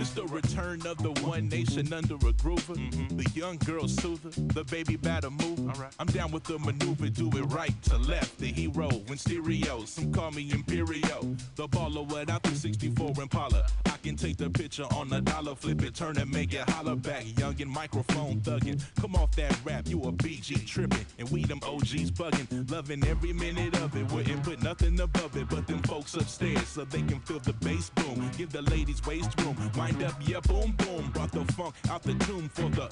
[0.00, 2.76] It's the return of the one nation under a groover.
[2.76, 3.16] Mm-hmm.
[3.16, 5.90] The young girl soother, the baby batter mover.
[5.98, 8.38] I'm down with the maneuver, do it right to left.
[8.38, 11.36] The hero in stereo, some call me Imperio.
[11.56, 13.66] The baller without the 64 Impala.
[13.86, 16.94] I can take the picture on a dollar, flip it, turn and make it holler
[16.94, 17.24] back.
[17.36, 18.80] Young and microphone thuggin'.
[19.00, 21.04] Come off that rap, you a BG trippin'.
[21.18, 22.70] And we them OGs buggin'.
[22.70, 24.10] Loving every minute of it.
[24.12, 27.90] Wouldn't put nothing above it but them folks upstairs so they can feel the bass
[27.90, 28.30] boom.
[28.38, 29.56] Give the ladies waist room.
[29.88, 31.10] Wind up, yeah, boom, boom.
[31.12, 32.90] Brought the funk out the tomb for the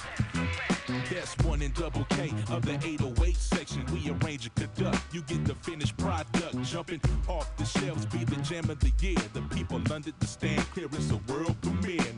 [1.10, 3.85] best one in double K of the 808 section.
[3.93, 5.02] We arrange a conduct.
[5.12, 6.62] You get the finished product.
[6.62, 9.18] Jumping off the shelves, be the jam of the year.
[9.35, 10.86] The people under the stand clear.
[10.93, 12.14] It's a world premiere.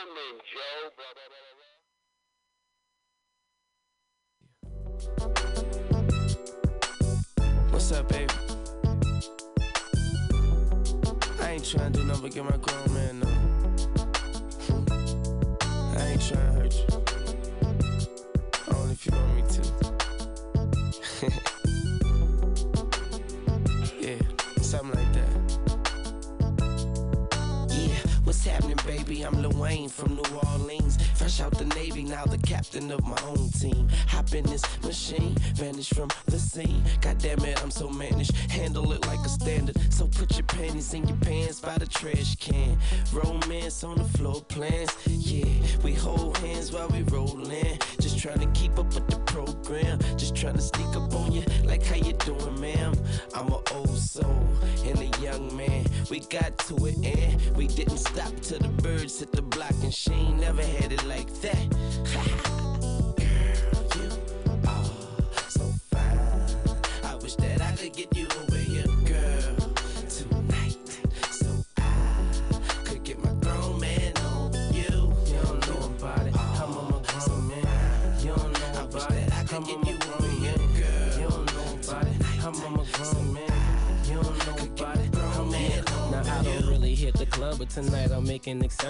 [0.00, 0.90] Son named Joe?
[0.96, 1.44] Blah, blah, blah,
[7.48, 7.70] blah.
[7.70, 8.34] What's up, baby?
[11.40, 13.09] I ain't trying to do nothing but get my grown man
[32.92, 33.88] of my own team.
[34.08, 36.82] Hop in this machine, vanish from the scene.
[37.00, 38.36] God damn it, I'm so managed.
[38.50, 39.76] Handle it like a standard.
[39.92, 42.49] So put your panties in your pants by the trash can.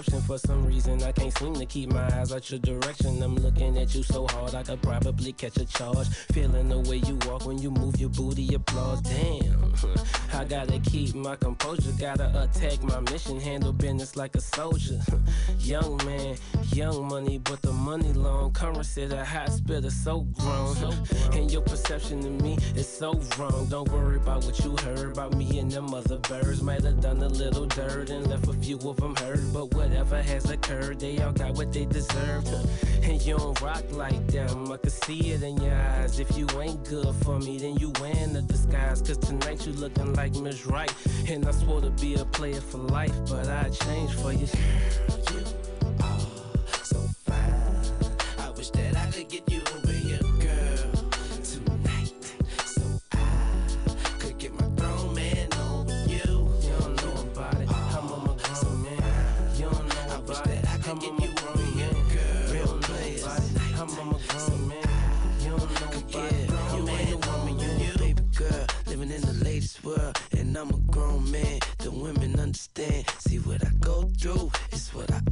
[0.00, 0.22] Exception.
[0.22, 3.22] For some reason, I can't seem to keep my eyes out your direction.
[3.22, 6.08] I'm looking at you so hard, I could probably catch a charge.
[6.32, 9.00] Feeling the way you walk when you move your booty, applause.
[9.02, 9.72] Damn,
[10.32, 15.00] I gotta keep my composure, gotta attack my mission, handle business like a soldier.
[15.58, 16.36] young man,
[16.72, 18.52] young money, but the money long.
[18.52, 20.76] Curren$y, the high spitter, so grown.
[21.32, 23.66] And your perception of me is so wrong.
[23.68, 26.62] Don't worry about what you heard about me and them other birds.
[26.62, 29.40] Might have done a little dirt and left a few of them hurt.
[29.52, 32.48] But whatever has occurred, they all got what they deserved.
[33.02, 34.70] And you don't rock like them.
[34.70, 36.18] I can see it in your eyes.
[36.20, 39.02] If you ain't good for me, then you wearing the disguise.
[39.02, 40.92] Cause tonight you looking like Miss Right.
[41.28, 44.46] And I swore to be a player for life, but I changed for you.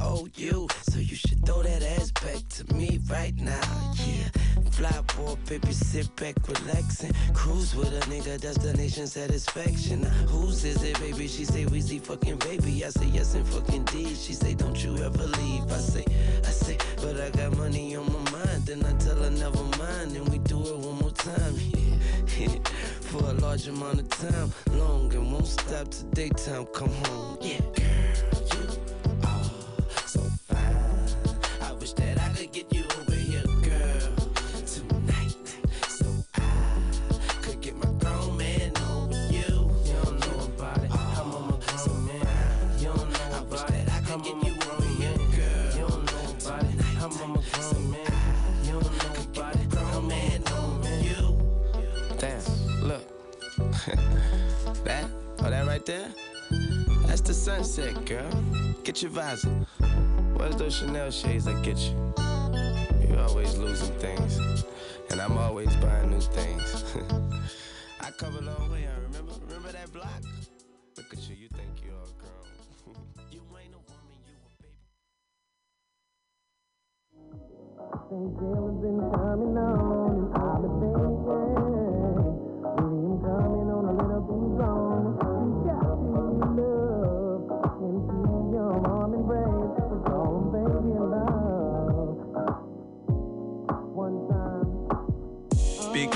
[0.01, 0.67] I owe you.
[0.83, 3.93] So you should throw that ass back to me right now.
[3.95, 4.29] Yeah,
[4.71, 8.39] fly boy, baby, sit back, relax and cruise with a nigga.
[8.39, 10.03] Destination satisfaction.
[10.27, 11.27] Whose is it, baby?
[11.27, 12.85] She say Weezy fucking baby.
[12.85, 14.13] I say yes and fucking D.
[14.15, 15.63] She say don't you ever leave.
[15.71, 16.05] I say,
[16.45, 18.65] I say, but I got money on my mind.
[18.65, 21.55] Then I tell her never mind, and we do it one more time.
[22.37, 22.49] Yeah,
[23.01, 27.37] for a large amount of time, long and won't stop till daytime come home.
[27.41, 27.59] Yeah,
[57.49, 58.29] sunset, girl.
[58.83, 59.49] Get your visor.
[60.35, 62.13] Where's those Chanel shades I get you?
[63.07, 64.39] You're always losing things,
[65.09, 66.85] and I'm always buying new things.
[68.01, 69.33] I come a long way, I remember.
[69.47, 70.21] Remember that block?
[70.95, 72.95] Look at you, you think you're all grown.
[73.31, 74.77] you ain't a woman, you a baby.
[78.37, 81.68] Jayla's been coming on, and I've been thinking,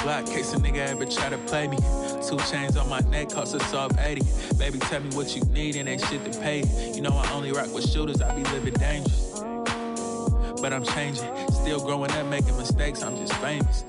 [0.03, 1.77] block, case a nigga ever try to play me.
[2.27, 4.21] Two chains on my neck, cost us off 80.
[4.57, 6.63] Baby, tell me what you need and ain't shit to pay.
[6.93, 9.39] You know I only rock with shooters, I be living dangerous.
[10.61, 13.85] But I'm changing, still growing up, making mistakes, I'm just famous.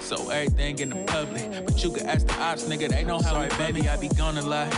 [0.00, 3.40] So everything in the public, but you can ask the ops, nigga, they know how
[3.40, 4.70] it baby, I be gone a lot.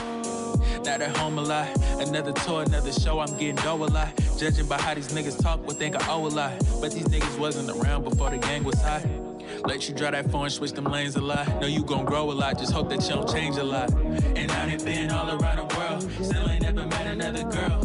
[0.85, 1.69] Not at home a lot.
[2.01, 4.09] Another tour, another show, I'm getting dough a lot.
[4.39, 6.53] Judging by how these niggas talk, would think I owe a lot.
[6.81, 9.03] But these niggas wasn't around before the gang was hot.
[9.65, 11.61] Let you drive that phone, switch them lanes a lot.
[11.61, 13.93] Know you gon' grow a lot, just hope that you don't change a lot.
[13.93, 17.81] And I done been all around the world, still ain't never met another girl.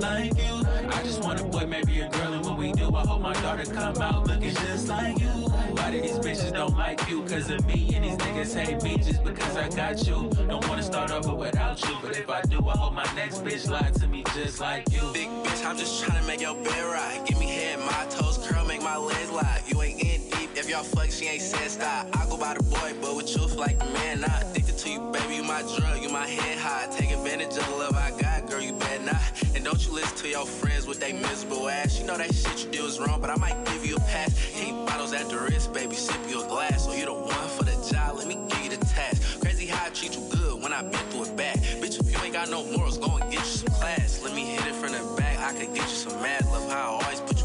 [0.00, 0.62] like you.
[0.90, 3.32] I just want a boy, maybe a girl, and when we do, I hope my
[3.34, 5.28] daughter come out looking just like you.
[5.28, 7.22] Why do these bitches don't like you?
[7.22, 10.30] Cause of me, and these niggas hate me just because I got you.
[10.48, 13.68] Don't wanna start over without you, but if I do, I hope my next bitch
[13.70, 15.02] lie to me just like you.
[15.12, 17.22] Big bitch, I'm just tryna make your bed right.
[17.26, 19.62] Give me head, my toes curl, make my legs lie.
[19.66, 20.27] You ain't in
[20.68, 22.06] y'all fuck, she ain't said stop.
[22.16, 24.20] I go by the boy, but with feel like the man.
[24.20, 26.86] Not addicted to you, baby, you my drug, you my head high.
[26.94, 29.22] Take advantage of the love I got, girl, you better not.
[29.54, 31.98] And don't you listen to your friends with they miserable ass.
[31.98, 34.34] You know that shit you do is wrong, but I might give you a pass.
[34.54, 36.84] Keep bottles at the wrist, baby, sip you a glass.
[36.84, 39.40] So you the one for the job, let me give you the task.
[39.40, 41.58] Crazy how I treat you good when I been through it bad.
[41.80, 44.22] Bitch, if you ain't got no morals, go and get you some class.
[44.22, 46.70] Let me hit it from the back, I could get you some mad love.
[46.70, 47.37] How I always put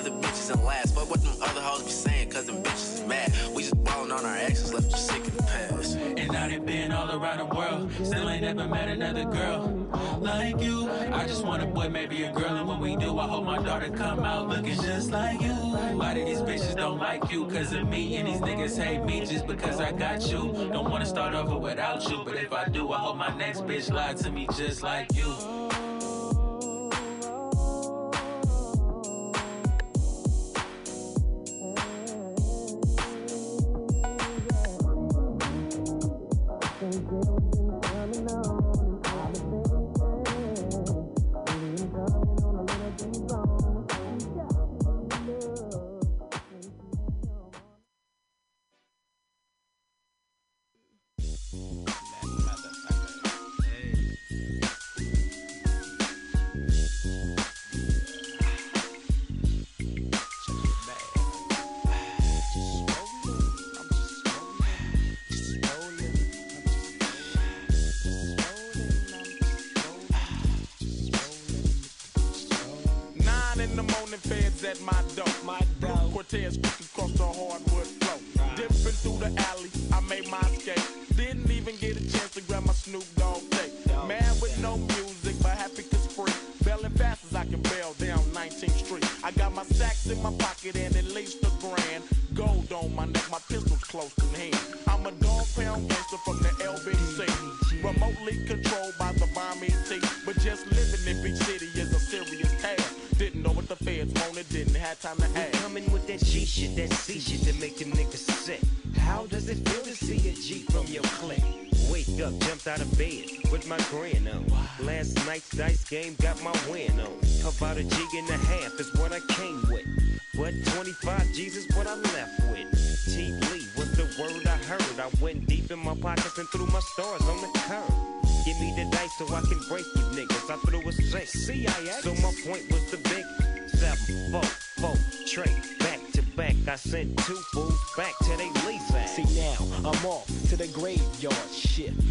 [0.00, 0.94] other bitches in last.
[0.94, 3.32] Fuck what them other hoes be saying, cause them bitches is mad.
[3.54, 5.96] We just ballin' on our exes, left you sick in the past.
[5.96, 9.88] And I done been all around the world, still ain't never met another girl
[10.20, 10.90] like you.
[11.12, 13.62] I just want a boy, maybe a girl, and when we do, I hope my
[13.62, 15.52] daughter come out looking just like you.
[15.52, 17.46] Why do these bitches don't like you?
[17.46, 20.70] Cause of me, and these niggas hate me just because I got you.
[20.72, 23.92] Don't wanna start over without you, but if I do, I hope my next bitch
[23.92, 25.60] lie to me just like you.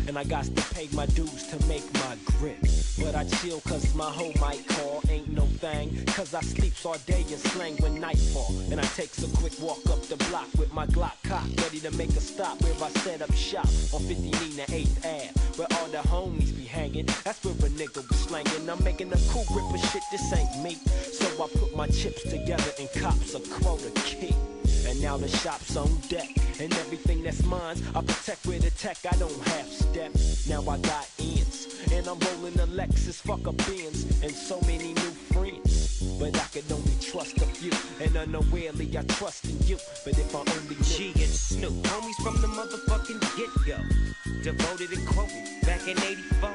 [0.09, 2.57] And I got to pay my dues to make my grip.
[2.97, 5.03] But I chill cause my hoe might call.
[5.07, 8.51] Ain't no thing, cause I sleeps all day and slang when nightfall.
[8.71, 11.91] And I takes a quick walk up the block with my Glock cock, ready to
[11.91, 15.29] make a stop where I set up shop on 50 Nina 8th Ave.
[15.57, 17.05] Where all the homies be hanging.
[17.23, 18.67] That's where a nigga was slanging.
[18.67, 20.73] I'm making a cool grip of shit, this ain't me.
[21.13, 24.33] So I put my chips together and cops a quota key.
[24.87, 26.29] And now the shop's on deck.
[26.59, 28.03] And everything that's mine, I a
[28.93, 29.13] tech.
[29.13, 30.11] I don't half step.
[30.47, 31.67] Now I got ends.
[31.91, 34.05] And I'm rolling a Lexus, fuck a Benz.
[34.23, 36.01] And so many new friends.
[36.19, 37.71] But I can only trust a few.
[38.03, 39.77] And unawarely I trust in you.
[40.03, 40.83] But if I only knew.
[40.83, 43.77] G and Snoop, homies from the motherfucking get-go.
[44.43, 46.49] Devoted and quoted back in 84.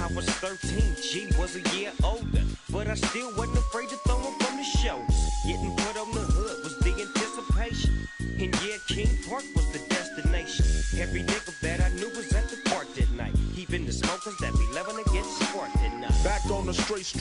[0.00, 2.44] I was 13, G was a year older.
[2.70, 3.51] But I still wasn't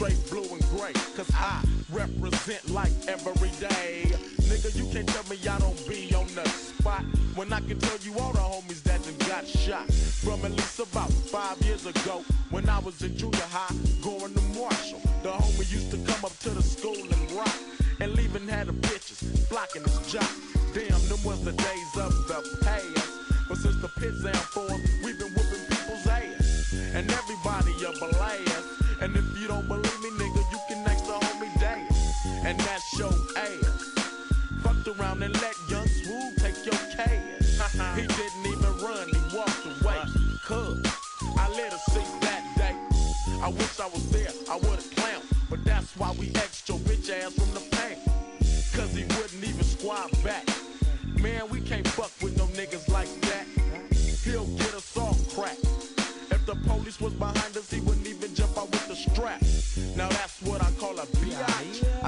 [0.02, 0.94] straight, blue and gray.
[1.16, 4.12] Cause I represent like every day.
[4.50, 7.04] Nigga, you can't tell me I don't be on the spot.
[7.36, 9.92] When I can tell you all the homies that done got shot.
[9.94, 12.24] From at least about five years ago.
[12.50, 13.40] When I was in junior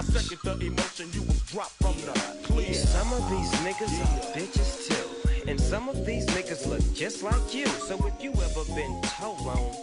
[0.03, 2.13] second the emotion you was dropped from the
[2.43, 2.73] clear.
[2.73, 5.49] Some of these niggas are bitches too.
[5.49, 7.67] And some of these niggas look just like you.
[7.67, 9.73] So if you ever been told on,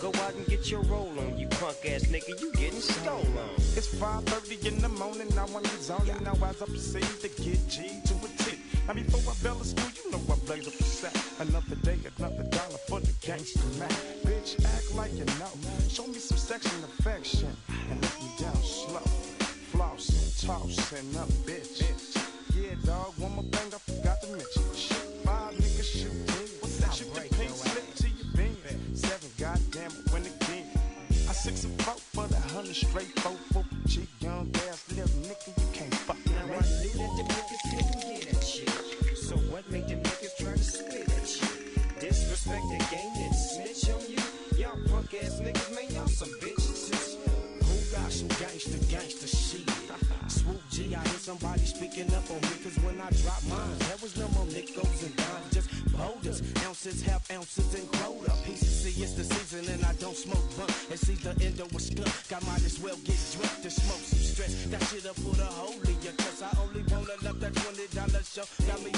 [0.00, 3.26] go out and get your roll on, you punk ass nigga, you getting stolen.
[3.76, 6.22] It's 5.30 in the morning, now I'm in zoning.
[6.22, 8.58] Now as I proceed to get G to a T.
[8.86, 11.16] Now before I bell the school, you know I blaze up a set.
[11.40, 13.88] Another day, another dollar for the gangster man.
[14.24, 15.50] Bitch, act like you know.
[15.88, 17.56] Show me some sex and affection.
[17.90, 19.15] And let me down slow.
[20.46, 21.82] Tossing up, bitch.
[22.54, 24.62] Yeah, dog, one more thing I forgot to mention.
[24.74, 24.94] Shoot
[25.24, 26.26] five niggas, shoot
[26.80, 26.94] that?
[26.94, 28.56] Shoot the pink slip to your beam.
[28.94, 30.70] Seven, goddamn it, win again.
[31.28, 33.55] I six and four for the hundred straight four
[57.30, 58.30] ounces, and quota.
[58.44, 60.72] PCC, it's the season, and I don't smoke blunt.
[60.90, 62.08] It's either endo or skunk.
[62.30, 64.66] I might as well get drunk to smoke some stress.
[64.66, 68.44] That shit up for the hole in cause I only wanna love that $20 show.
[68.66, 68.95] Got me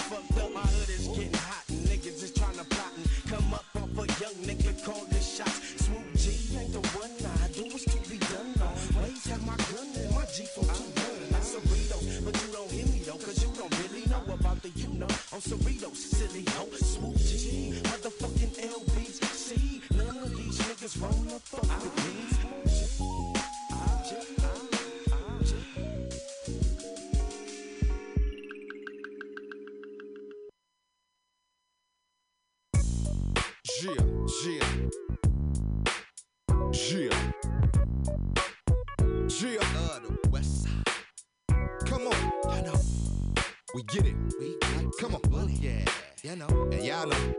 [43.89, 44.15] get it.
[44.39, 45.21] We like Come on.
[45.23, 45.63] Boogie.
[45.63, 45.85] Yeah.
[46.23, 46.69] You know.
[46.73, 47.35] And y'all know.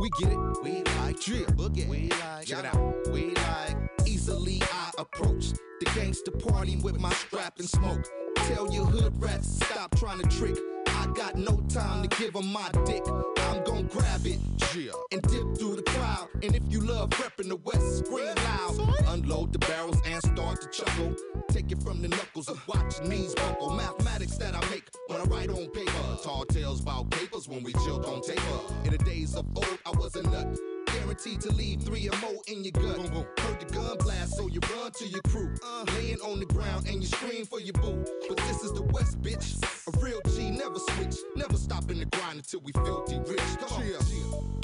[0.00, 0.38] We get it.
[0.62, 1.46] We like drill.
[1.46, 1.88] Boogie.
[1.88, 2.46] We like.
[2.46, 3.08] Check it out.
[3.10, 3.76] We like.
[4.06, 8.04] Easily I approach the gangster party with my strap and smoke.
[8.36, 10.56] Tell your hood rats stop trying to trick.
[10.88, 13.02] I got no time to give give 'em my dick.
[13.38, 14.38] I'm gon' grab it
[14.76, 16.28] yeah, and dip through the crowd.
[16.42, 18.78] And if you love reppin' the West, scream loud.
[19.08, 20.22] Unload the barrels and
[20.56, 21.14] to chuckle.
[21.48, 23.70] Take it from the knuckles and watch knees buckle.
[23.70, 26.18] Mathematics that I make when I write on paper.
[26.22, 28.60] Tall tales about capers when we chilled on taper.
[28.84, 30.58] In the days of old, I was a nut.
[30.86, 33.08] Guaranteed to leave three or more in your gut.
[33.38, 35.54] Heard the gun blast, so you run to your crew.
[35.64, 35.84] Uh.
[35.96, 38.04] Laying on the ground and you scream for your boo.
[38.28, 39.56] But this is the West, bitch.
[39.88, 41.16] A real G never switch.
[41.36, 43.40] Never stop in the grind until we filthy rich.
[43.58, 44.60] Come on.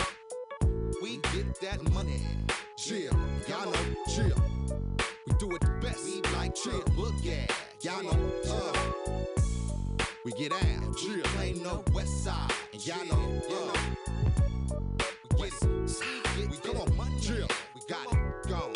[1.03, 2.23] We get that money.
[2.77, 3.13] Chill,
[3.49, 4.98] y'all know, chill.
[5.41, 6.05] We do it the best.
[6.05, 6.83] We like chill.
[6.97, 7.47] Look, yeah,
[7.83, 8.73] y'all know, uh,
[10.25, 10.97] we get out.
[10.97, 11.23] Chill.
[11.41, 12.51] Ain't no west side.
[12.73, 13.79] And y'all know, uh,
[15.39, 16.51] we get it.
[16.51, 17.21] We come on, money.
[17.21, 17.47] Chill.
[17.75, 18.49] We got it.
[18.49, 18.73] Gone.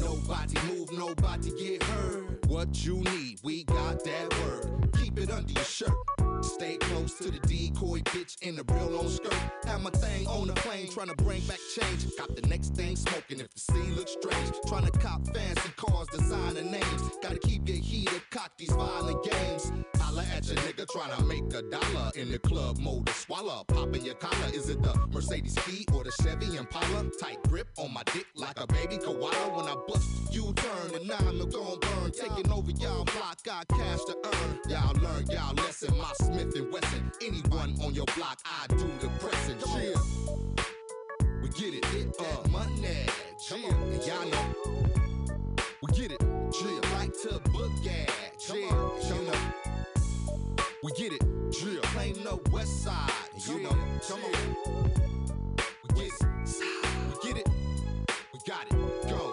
[0.00, 2.46] Nobody move, nobody get hurt.
[2.46, 4.90] What you need, we got that word.
[5.00, 6.13] Keep it under your shirt.
[6.44, 9.32] Stay close to the decoy bitch in the real long skirt.
[9.64, 12.06] Have my thing on the plane, trying to bring back change.
[12.18, 14.50] Got the next thing smoking if the scene looks strange.
[14.66, 17.02] Trying to cop fancy cars, designer names.
[17.22, 19.72] Gotta keep your heater cocked, these violent games.
[20.14, 23.06] Holla at your nigga trying to make a dollar in the club mode.
[23.06, 24.52] To swallow, popping your collar.
[24.52, 27.10] Is it the Mercedes P or the Chevy Impala?
[27.20, 29.56] Tight grip on my dick like a baby koala.
[29.56, 32.12] When I bust, you turn and I'm gon' burn.
[32.12, 34.60] Taking over y'all block, got cash to earn.
[34.68, 35.96] Y'all learn, y'all lesson.
[35.98, 37.10] My Smith and Wesson.
[37.20, 39.58] Anyone on your block, I do the pressing.
[39.58, 40.00] Chill.
[41.42, 43.06] We get it, get that money.
[43.48, 44.84] Chill, and y'all know.
[45.82, 46.20] We get it,
[46.52, 46.80] chill.
[46.94, 48.06] Like to book, yeah.
[48.38, 49.03] Chill.
[50.84, 51.20] We get it,
[51.50, 51.80] drill.
[51.80, 53.10] Claim no west side,
[53.48, 53.74] you know.
[54.06, 54.90] Come on.
[55.82, 56.26] We get it,
[57.08, 57.48] we get it.
[58.34, 59.32] We got it, go.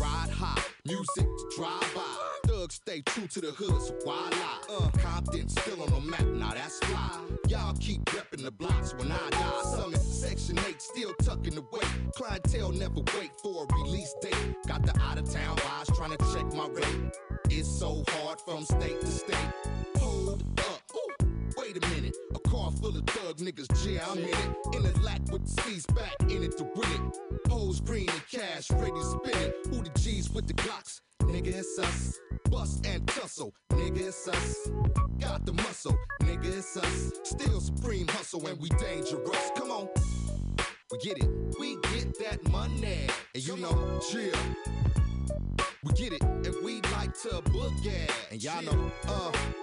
[0.00, 2.48] Ride high, music to drive by.
[2.48, 4.76] Thugs stay true to the hood, so why lie?
[4.76, 7.20] Uh, Compton still on the map, now that's fly.
[7.46, 9.62] Y'all keep repping the blocks when I die.
[9.76, 11.86] Summit, Section 8 still tucking away.
[12.16, 14.34] Clientele never wait for a release date.
[14.66, 17.16] Got the out of town guys trying to check my rate.
[17.50, 19.91] It's so hard from state to state.
[22.52, 24.76] Car full of thug niggas, yeah, I'm in it.
[24.76, 27.50] In the lack with the C's back in it to win it.
[27.50, 29.54] Hoes green and cash, ready to spin it.
[29.70, 31.00] Who the G's with the Glocks?
[31.20, 32.18] Nigga, it's us.
[32.50, 34.70] Bust and tussle, nigga, it's us.
[35.18, 37.12] Got the muscle, nigga, it's us.
[37.22, 39.50] Still supreme hustle and we dangerous.
[39.56, 39.88] Come on.
[40.90, 41.30] We get it.
[41.58, 43.06] We get that money.
[43.34, 44.30] And you know, chill.
[45.84, 46.22] We get it.
[46.22, 48.10] And we like to boogie.
[48.30, 49.61] And y'all know, uh.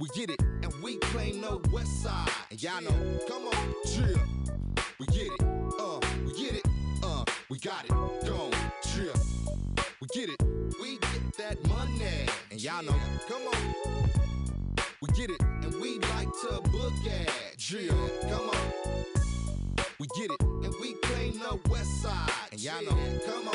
[0.00, 0.40] We get it.
[0.62, 2.28] And we claim the west side.
[2.50, 4.18] And y'all know, come on, chill.
[4.98, 5.42] We get it.
[5.78, 6.66] Uh, we get it.
[7.02, 7.90] Uh, we got it.
[7.90, 9.12] Go on, chill.
[10.00, 10.42] We get it.
[10.80, 12.26] We get that money.
[12.50, 12.94] And y'all know,
[13.28, 13.74] come on.
[15.02, 15.42] We get it.
[15.42, 17.28] And we like to boogie.
[17.58, 17.94] Chill.
[18.22, 19.04] Come on.
[20.00, 22.30] We get it, and we claim the west side.
[22.52, 22.96] And y'all know,
[23.26, 23.54] come on.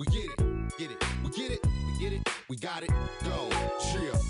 [0.00, 0.38] We get it,
[0.76, 2.90] get it, we get it, we get it, we got it,
[3.22, 3.48] go,
[3.92, 4.27] chill.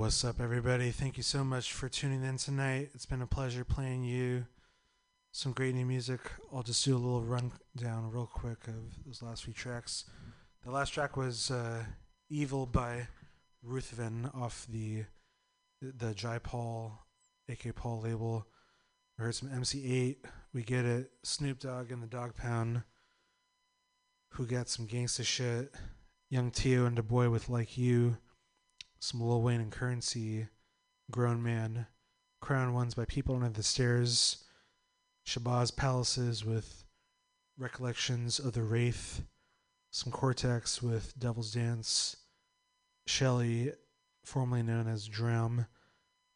[0.00, 0.92] What's up, everybody?
[0.92, 2.88] Thank you so much for tuning in tonight.
[2.94, 4.46] It's been a pleasure playing you
[5.30, 6.20] some great new music.
[6.50, 10.06] I'll just do a little rundown real quick of those last few tracks.
[10.64, 11.84] The last track was uh,
[12.30, 13.08] Evil by
[13.62, 15.04] Ruthven off the
[15.82, 16.98] the Jai Paul,
[17.50, 18.46] AK Paul label.
[19.18, 20.30] We heard some MC Eiht.
[20.54, 21.10] We get it.
[21.24, 22.84] Snoop Dogg and the Dog Pound.
[24.30, 25.74] Who got some gangsta shit?
[26.30, 28.16] Young Tio and the boy with Like You.
[29.02, 30.48] Some Lil Wayne and Curren$y.
[31.10, 31.86] Grown Man.
[32.42, 34.44] Crown Ones by People Under the Stairs.
[35.26, 36.84] Shabazz Palaces with
[37.58, 39.22] Recollections of the Wraith.
[39.90, 42.16] Some Cortex with Devil's Dance.
[43.06, 43.72] Shelley,
[44.22, 45.66] formerly known as DRAM,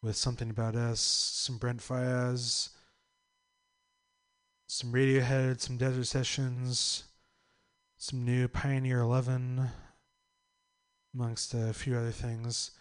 [0.02, 1.00] with Something About Us.
[1.00, 2.70] Some Brent Faiyaz.
[4.66, 7.04] Some Radiohead, some Desert Sessions.
[7.98, 9.68] Some new Pioneer 11,
[11.14, 12.72] amongst a few other things.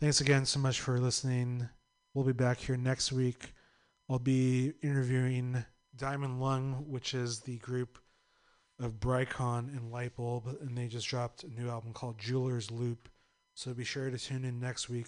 [0.00, 1.68] Thanks again so much for listening.
[2.14, 3.52] We'll be back here next week.
[4.08, 5.64] I'll be interviewing
[5.96, 7.98] Diamond Lung, which is the group
[8.78, 13.08] of Brycon and Lightbulb, and they just dropped a new album called Jeweler's Loop.
[13.54, 15.06] So be sure to tune in next week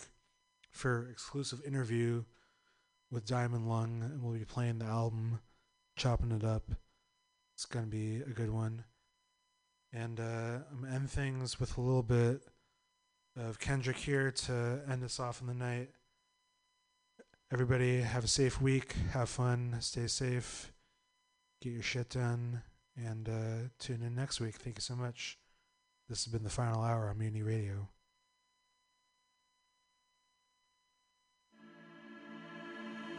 [0.70, 2.24] for exclusive interview
[3.10, 5.40] with Diamond Lung, and we'll be playing the album,
[5.96, 6.70] chopping it up.
[7.55, 8.84] It's gonna be a good one.
[9.92, 12.42] And uh, I'm gonna end things with a little bit
[13.36, 15.90] of Kendrick here to end us off in the night.
[17.52, 20.73] Everybody have a safe week, have fun, stay safe,
[21.61, 22.62] get your shit done,
[22.97, 24.56] and uh, tune in next week.
[24.56, 25.39] Thank you so much.
[26.09, 27.89] This has been the final hour on Mutiny Radio.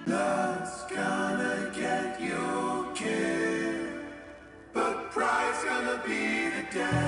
[0.07, 2.55] Love's gonna get you
[4.73, 7.04] but pride's gonna be the death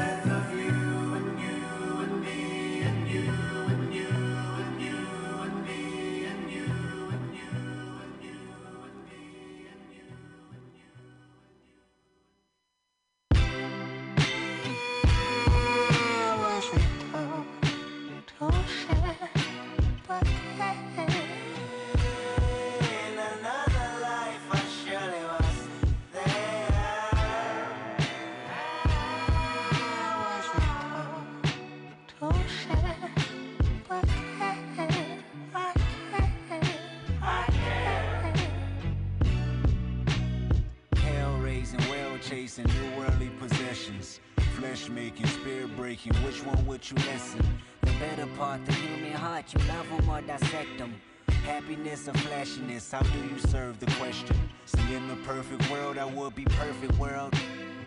[52.97, 54.35] how do you serve the question?
[54.65, 57.31] See, in the perfect world, I would be perfect world.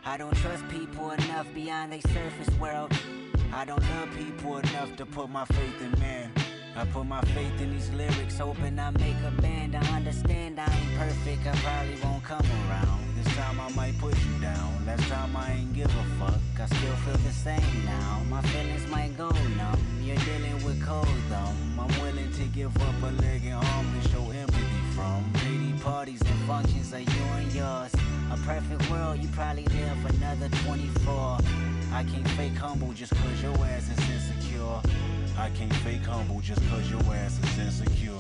[0.05, 2.93] I don't trust people enough beyond their surface world.
[3.53, 6.31] I don't love people enough to put my faith in man.
[6.77, 10.67] I put my faith in these lyrics, Hoping I make a band I understand I
[10.73, 13.01] ain't perfect, I probably won't come around.
[13.17, 14.87] This time I might put you down.
[14.87, 16.41] Last time I ain't give a fuck.
[16.61, 18.23] I still feel the same now.
[18.31, 19.81] My feelings might go numb.
[20.03, 21.57] You're dealing with cold thumb.
[21.79, 24.30] I'm willing to give up a leg and arm to show
[25.01, 25.25] from.
[25.45, 27.93] Lady parties and functions are you and yours.
[28.33, 31.39] A perfect world, you probably live another 24.
[31.93, 34.81] I can't fake humble just cause your ass is insecure.
[35.39, 38.13] I can't fake humble just cause your ass is insecure.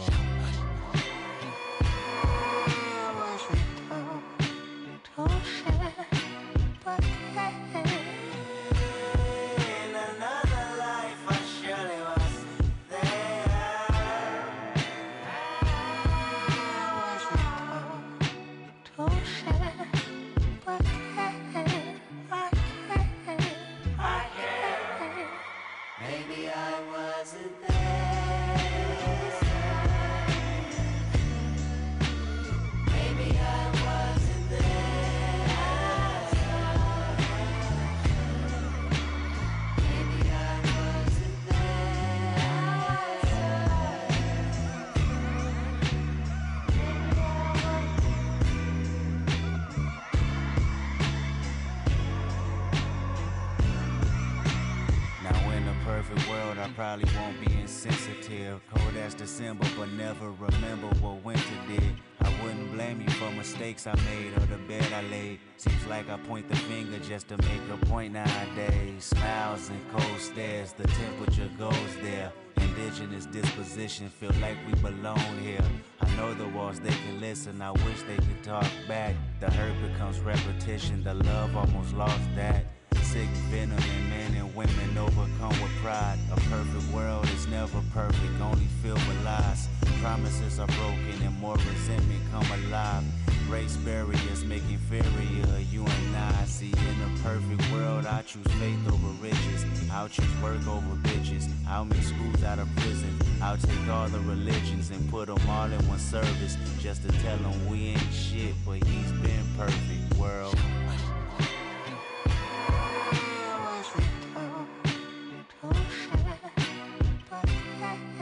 [56.81, 58.59] Probably won't be insensitive.
[58.73, 61.95] Cold as December, but never remember what winter did.
[62.23, 65.41] I wouldn't blame you for mistakes I made or the bed I laid.
[65.59, 69.05] Seems like I point the finger just to make a point nowadays.
[69.05, 72.33] Smiles and cold stares, the temperature goes there.
[72.57, 75.63] Indigenous disposition, feel like we belong here.
[76.01, 79.17] I know the walls they can listen, I wish they could talk back.
[79.41, 82.65] The hurt becomes repetition, the love almost lost that.
[83.03, 86.19] Sick venom in men and women overcome with pride.
[86.33, 89.69] A perfect world is never perfect, only filled with lies.
[90.01, 93.05] promises are broken and more resentment come alive.
[93.49, 96.45] Race barriers make inferior you and I.
[96.45, 99.65] See, in a perfect world, I choose faith over riches.
[99.91, 101.49] I'll choose work over bitches.
[101.69, 103.13] I'll make schools out of prison.
[103.43, 106.57] I'll take all the religions and put them all in one service.
[106.79, 110.15] Just to tell them we ain't shit, but he's been perfect.
[110.17, 110.55] World.